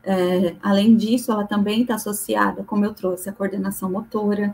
[0.04, 4.54] É, além disso, ela também está associada, como eu trouxe, à coordenação motora,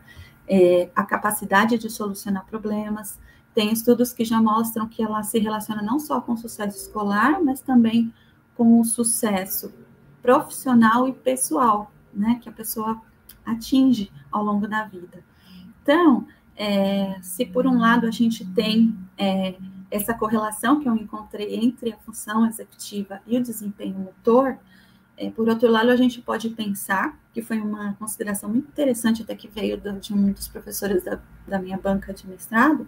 [0.51, 3.17] é, a capacidade de solucionar problemas.
[3.55, 7.41] Tem estudos que já mostram que ela se relaciona não só com o sucesso escolar,
[7.41, 8.13] mas também
[8.53, 9.73] com o sucesso
[10.21, 13.01] profissional e pessoal, né, que a pessoa
[13.45, 15.23] atinge ao longo da vida.
[15.81, 16.27] Então,
[16.57, 19.55] é, se por um lado a gente tem é,
[19.89, 24.57] essa correlação que eu encontrei entre a função executiva e o desempenho motor,
[25.21, 29.35] é, por outro lado, a gente pode pensar, que foi uma consideração muito interessante, até
[29.35, 32.87] que veio de um dos professores da, da minha banca de mestrado,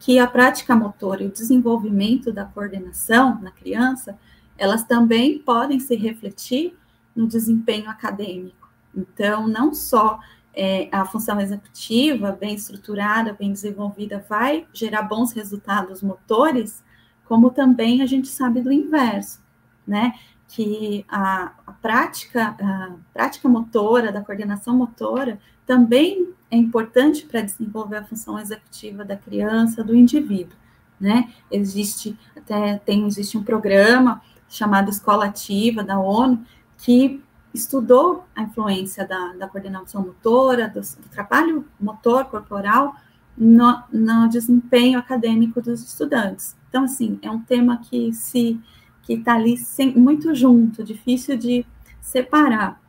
[0.00, 4.18] que a prática motora e o desenvolvimento da coordenação na criança,
[4.56, 6.74] elas também podem se refletir
[7.14, 8.70] no desempenho acadêmico.
[8.96, 10.18] Então, não só
[10.54, 16.82] é, a função executiva bem estruturada, bem desenvolvida, vai gerar bons resultados motores,
[17.26, 19.42] como também a gente sabe do inverso,
[19.86, 20.14] né?
[20.54, 27.96] Que a, a prática, a prática motora, da coordenação motora, também é importante para desenvolver
[27.96, 30.56] a função executiva da criança, do indivíduo.
[31.00, 31.32] né?
[31.50, 36.44] Existe até tem existe um programa chamado Escola Ativa da ONU
[36.78, 42.96] que estudou a influência da, da coordenação motora, do, do trabalho motor corporal
[43.36, 46.56] no, no, desempenho acadêmico dos estudantes.
[46.68, 48.60] Então, assim, é um tema que se
[49.04, 51.64] que está ali sem, muito junto, difícil de
[52.00, 52.80] separar.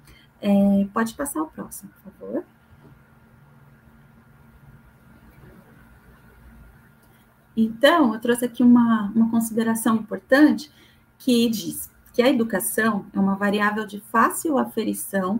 [0.41, 2.45] É, pode passar o próximo, por favor.
[7.55, 10.71] Então, eu trouxe aqui uma, uma consideração importante
[11.17, 15.39] que diz que a educação é uma variável de fácil aferição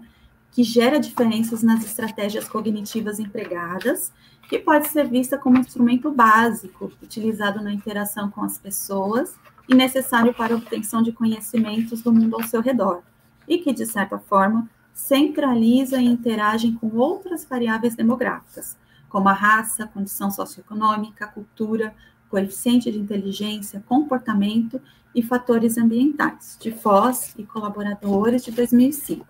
[0.52, 4.14] que gera diferenças nas estratégias cognitivas empregadas,
[4.48, 9.36] que pode ser vista como um instrumento básico utilizado na interação com as pessoas
[9.68, 13.02] e necessário para a obtenção de conhecimentos do mundo ao seu redor,
[13.48, 18.78] e que, de certa forma, centraliza e interage com outras variáveis demográficas,
[19.10, 21.94] como a raça, condição socioeconômica, cultura,
[22.30, 24.82] coeficiente de inteligência, comportamento
[25.14, 29.26] e fatores ambientais, de Foz e colaboradores de 2005.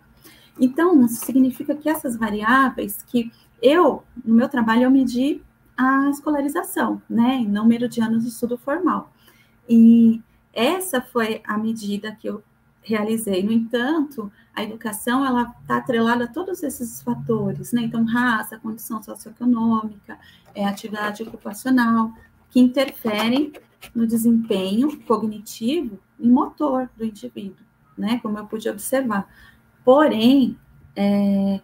[0.59, 3.31] Então, isso significa que essas variáveis que
[3.61, 5.41] eu, no meu trabalho, eu medi
[5.77, 9.11] a escolarização, né, em número de anos de estudo formal.
[9.70, 10.22] E
[10.53, 12.43] essa foi a medida que eu
[12.82, 13.43] realizei.
[13.43, 17.82] No entanto, a educação ela está atrelada a todos esses fatores, né?
[17.82, 20.18] Então, raça, condição socioeconômica,
[20.53, 22.13] é, atividade ocupacional,
[22.49, 23.51] que interferem
[23.93, 27.66] no desempenho cognitivo e motor do indivíduo,
[27.97, 28.20] né?
[28.22, 29.28] Como eu pude observar.
[29.84, 30.57] Porém,
[30.95, 31.59] é,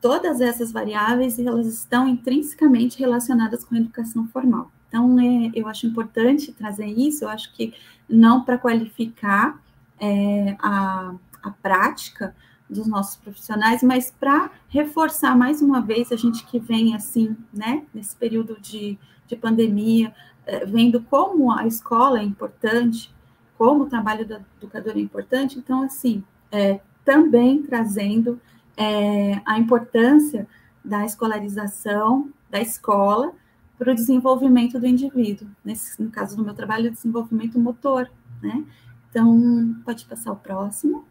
[0.00, 4.70] todas essas variáveis elas estão intrinsecamente relacionadas com a educação formal.
[4.92, 7.72] Então, é, eu acho importante trazer isso, eu acho que
[8.06, 9.58] não para qualificar
[9.98, 12.36] é, a, a prática
[12.68, 17.84] dos nossos profissionais, mas para reforçar mais uma vez a gente que vem assim, né,
[17.94, 20.14] nesse período de, de pandemia,
[20.44, 23.10] é, vendo como a escola é importante,
[23.56, 28.38] como o trabalho do educador é importante, então, assim, é, também trazendo
[28.76, 30.46] é, a importância
[30.84, 33.32] da escolarização, da escola,
[33.78, 35.48] para o desenvolvimento do indivíduo.
[35.64, 38.10] Nesse, no caso do meu trabalho, desenvolvimento motor,
[38.42, 38.64] né?
[39.10, 41.04] Então, pode passar o próximo.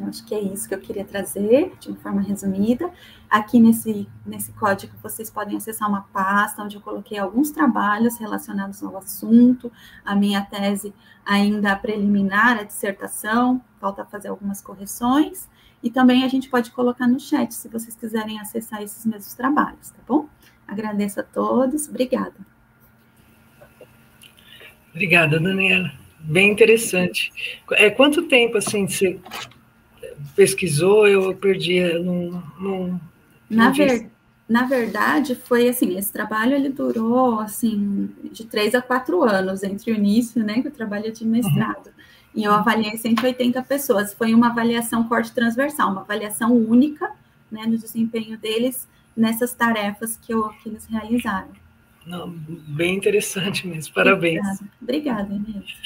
[0.00, 2.90] Eu acho que é isso que eu queria trazer, de uma forma resumida.
[3.28, 8.82] Aqui nesse, nesse código, vocês podem acessar uma pasta onde eu coloquei alguns trabalhos relacionados
[8.82, 9.70] ao assunto,
[10.02, 10.94] a minha tese
[11.24, 15.48] ainda preliminar, a dissertação, falta fazer algumas correções.
[15.82, 19.90] E também a gente pode colocar no chat, se vocês quiserem acessar esses mesmos trabalhos,
[19.90, 20.28] tá bom?
[20.70, 22.34] Agradeço a todos, obrigada.
[24.94, 25.90] Obrigada, Daniela.
[26.20, 27.32] Bem interessante.
[27.72, 29.18] É, quanto tempo, assim, você
[30.36, 31.08] pesquisou?
[31.08, 32.40] Eu perdi, não...
[32.60, 33.00] não,
[33.48, 34.08] na, ver,
[34.48, 39.90] na verdade, foi assim, esse trabalho, ele durou, assim, de três a quatro anos, entre
[39.90, 41.86] o início, né, que eu trabalho de mestrado.
[41.86, 41.92] Uhum.
[42.32, 44.14] E eu avaliei 180 pessoas.
[44.14, 47.10] Foi uma avaliação corte transversal, uma avaliação única,
[47.50, 48.86] né, no desempenho deles,
[49.20, 51.50] nessas tarefas que, eu, que eles realizaram.
[52.06, 54.40] Não, bem interessante mesmo, parabéns.
[54.40, 55.76] Obrigada, Obrigada Inês.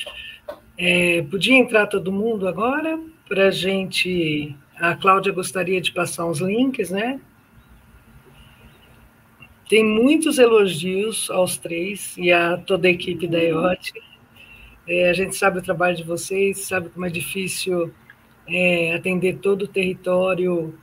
[0.78, 4.57] É, podia entrar todo mundo agora para a gente.
[4.76, 7.20] A Cláudia gostaria de passar uns links, né?
[9.68, 13.93] Tem muitos elogios aos três e a toda a equipe da IOT.
[14.87, 17.93] É, a gente sabe o trabalho de vocês, sabe como é difícil
[18.47, 20.78] é, atender todo o território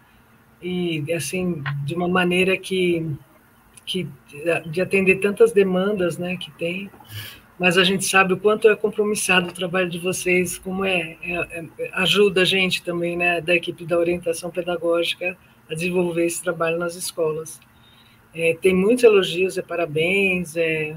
[0.61, 3.05] e assim de uma maneira que
[3.85, 4.07] que
[4.67, 6.89] de atender tantas demandas, né, que tem.
[7.59, 11.65] Mas a gente sabe o quanto é compromissado o trabalho de vocês, como é, é,
[11.77, 15.37] é ajuda a gente também, né, da equipe da orientação pedagógica
[15.69, 17.59] a desenvolver esse trabalho nas escolas.
[18.33, 20.95] É, tem muitos elogios, é parabéns, é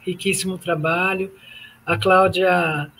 [0.00, 1.30] riquíssimo trabalho.
[1.84, 2.90] A Cláudia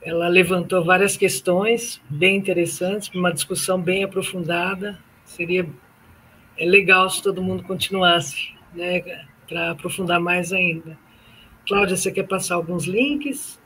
[0.00, 4.98] ela levantou várias questões bem interessantes, uma discussão bem aprofundada
[5.32, 5.68] seria
[6.58, 9.00] é legal se todo mundo continuasse, né,
[9.48, 10.96] para aprofundar mais ainda.
[11.66, 13.60] Cláudia, você quer passar alguns links?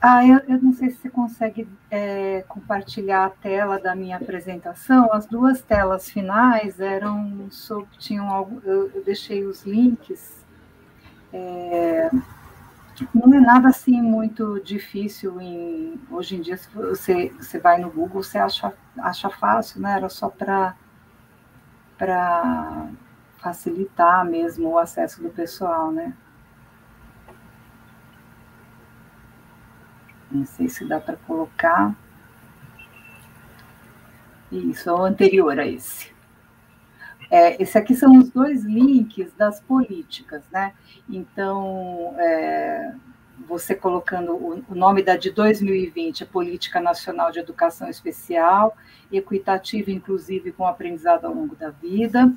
[0.00, 5.10] Ah, eu, eu não sei se você consegue é, compartilhar a tela da minha apresentação.
[5.10, 10.44] As duas telas finais eram sobre, tinham algo, eu, eu deixei os links.
[11.32, 12.10] É,
[13.14, 17.90] não é nada assim muito difícil em, hoje em dia, se você, você vai no
[17.90, 19.96] Google, você acha, acha fácil, né?
[19.96, 20.76] Era só para
[23.38, 26.14] facilitar mesmo o acesso do pessoal, né?
[30.30, 31.94] Não sei se dá para colocar.
[34.52, 36.13] Isso, é o anterior a esse.
[37.30, 40.72] É, esse aqui são os dois links das políticas, né?
[41.08, 42.94] Então, é,
[43.46, 48.76] você colocando o, o nome da de 2020, a Política Nacional de Educação Especial,
[49.12, 52.32] equitativa, inclusive com aprendizado ao longo da vida,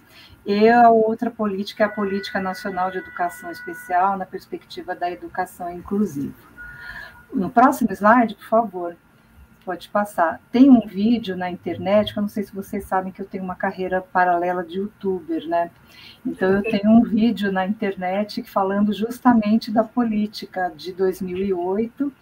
[0.45, 5.71] e a outra política é a Política Nacional de Educação Especial, na perspectiva da educação
[5.71, 6.47] inclusiva.
[7.33, 8.95] No próximo slide, por favor
[9.67, 10.39] pode passar.
[10.49, 13.43] Tem um vídeo na internet, que eu não sei se vocês sabem que eu tenho
[13.43, 15.69] uma carreira paralela de youtuber, né?
[16.25, 22.13] Então eu tenho um vídeo na internet falando justamente da política de 2008.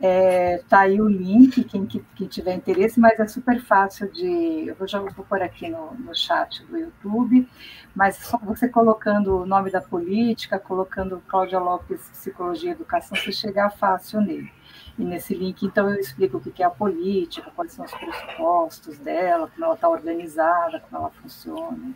[0.00, 4.74] É, tá aí o link, quem, quem tiver interesse, mas é super fácil de.
[4.76, 7.48] Eu já vou pôr aqui no, no chat do YouTube,
[7.94, 13.30] mas só você colocando o nome da política, colocando Cláudia Lopes Psicologia e Educação, você
[13.30, 14.57] chegar fácil nele.
[14.98, 18.98] E nesse link, então, eu explico o que é a política, quais são os pressupostos
[18.98, 21.94] dela, como ela está organizada, como ela funciona.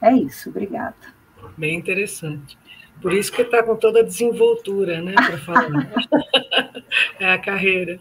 [0.00, 0.94] É isso, obrigada.
[1.56, 2.56] Bem interessante.
[3.02, 5.90] Por isso que está com toda a desenvoltura, né, para falar.
[7.18, 7.98] é a carreira.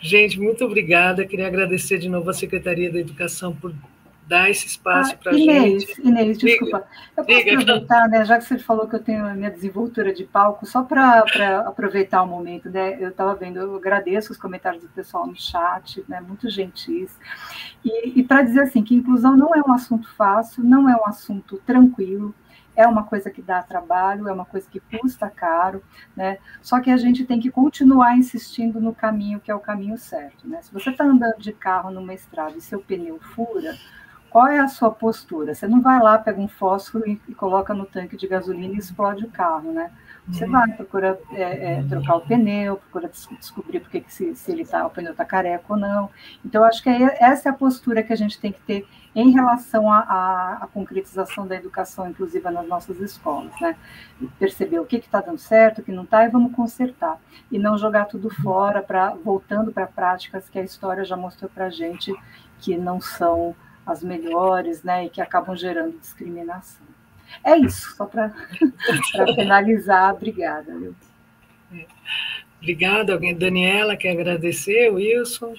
[0.00, 1.26] Gente, muito obrigada.
[1.26, 3.74] Queria agradecer de novo à Secretaria da Educação por
[4.30, 6.00] dar esse espaço ah, para a gente.
[6.00, 6.86] Inês, desculpa.
[7.16, 7.60] Eu posso Diga.
[7.60, 10.84] aproveitar, né, já que você falou que eu tenho a minha desenvoltura de palco, só
[10.84, 11.24] para
[11.66, 12.96] aproveitar o momento, né?
[13.00, 17.10] Eu estava vendo, eu agradeço os comentários do pessoal no chat, né, muito gentis.
[17.84, 21.06] E, e para dizer assim, que inclusão não é um assunto fácil, não é um
[21.06, 22.32] assunto tranquilo,
[22.76, 25.82] é uma coisa que dá trabalho, é uma coisa que custa caro,
[26.16, 26.38] né?
[26.62, 30.46] Só que a gente tem que continuar insistindo no caminho que é o caminho certo,
[30.46, 30.62] né?
[30.62, 33.76] Se você está andando de carro numa estrada e seu pneu fura,
[34.30, 35.54] qual é a sua postura?
[35.54, 38.78] Você não vai lá, pega um fósforo e, e coloca no tanque de gasolina e
[38.78, 39.90] explode o carro, né?
[40.28, 40.52] Você uhum.
[40.52, 44.64] vai, procura é, é, trocar o pneu, procura des descobrir porque que se, se ele
[44.64, 46.08] tá, o pneu está careca ou não.
[46.44, 49.32] Então, acho que é, essa é a postura que a gente tem que ter em
[49.32, 53.74] relação à concretização da educação inclusiva nas nossas escolas, né?
[54.38, 57.18] Perceber o que está dando certo, o que não está, e vamos consertar.
[57.50, 61.66] E não jogar tudo fora, pra, voltando para práticas que a história já mostrou para
[61.66, 62.14] a gente
[62.60, 63.56] que não são
[63.86, 66.86] as melhores, né, e que acabam gerando discriminação.
[67.44, 68.30] É isso, só para
[69.34, 70.76] finalizar, obrigada.
[70.76, 70.94] Viu?
[72.60, 75.54] Obrigada, alguém, Daniela, quer agradecer, Wilson?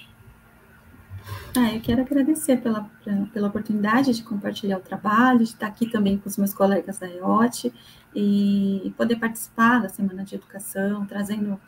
[1.56, 2.88] Ah, eu quero agradecer pela,
[3.32, 7.06] pela oportunidade de compartilhar o trabalho, de estar aqui também com os meus colegas da
[7.06, 7.72] IOT
[8.14, 11.60] e poder participar da Semana de Educação, trazendo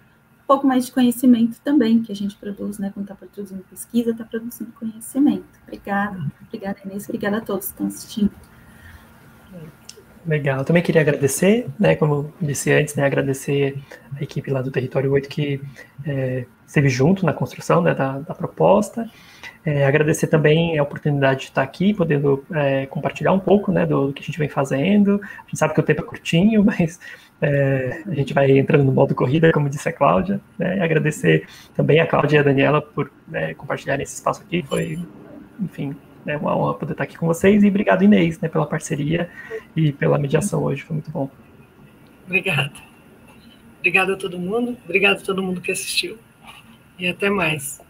[0.46, 2.90] pouco mais de conhecimento também que a gente produz, né?
[2.92, 5.44] Quando está produzindo pesquisa, está produzindo conhecimento.
[5.66, 8.30] Obrigada, obrigada Inês, obrigada a todos que estão assistindo.
[10.26, 13.78] Legal, também queria agradecer, né, como disse antes, né, agradecer
[14.18, 15.60] a equipe lá do Território 8 que
[16.06, 19.06] é, esteve junto na construção né, da, da proposta,
[19.64, 24.08] é, agradecer também a oportunidade de estar aqui, podendo é, compartilhar um pouco né, do,
[24.08, 27.00] do, que a gente vem fazendo, a gente sabe que o tempo é curtinho, mas
[27.40, 30.40] é, a gente vai entrando no modo corrida, como disse a Cláudia.
[30.58, 34.62] Né, agradecer também a Cláudia e a Daniela por né, compartilharem esse espaço aqui.
[34.62, 34.98] Foi,
[35.58, 35.96] enfim,
[36.26, 37.62] é uma honra poder estar aqui com vocês.
[37.62, 39.30] E obrigado, Inês, né, pela parceria
[39.74, 40.82] e pela mediação hoje.
[40.82, 41.30] Foi muito bom.
[42.26, 42.72] Obrigada.
[43.78, 44.76] Obrigada a todo mundo.
[44.84, 46.18] Obrigado a todo mundo que assistiu.
[46.98, 47.80] E até mais.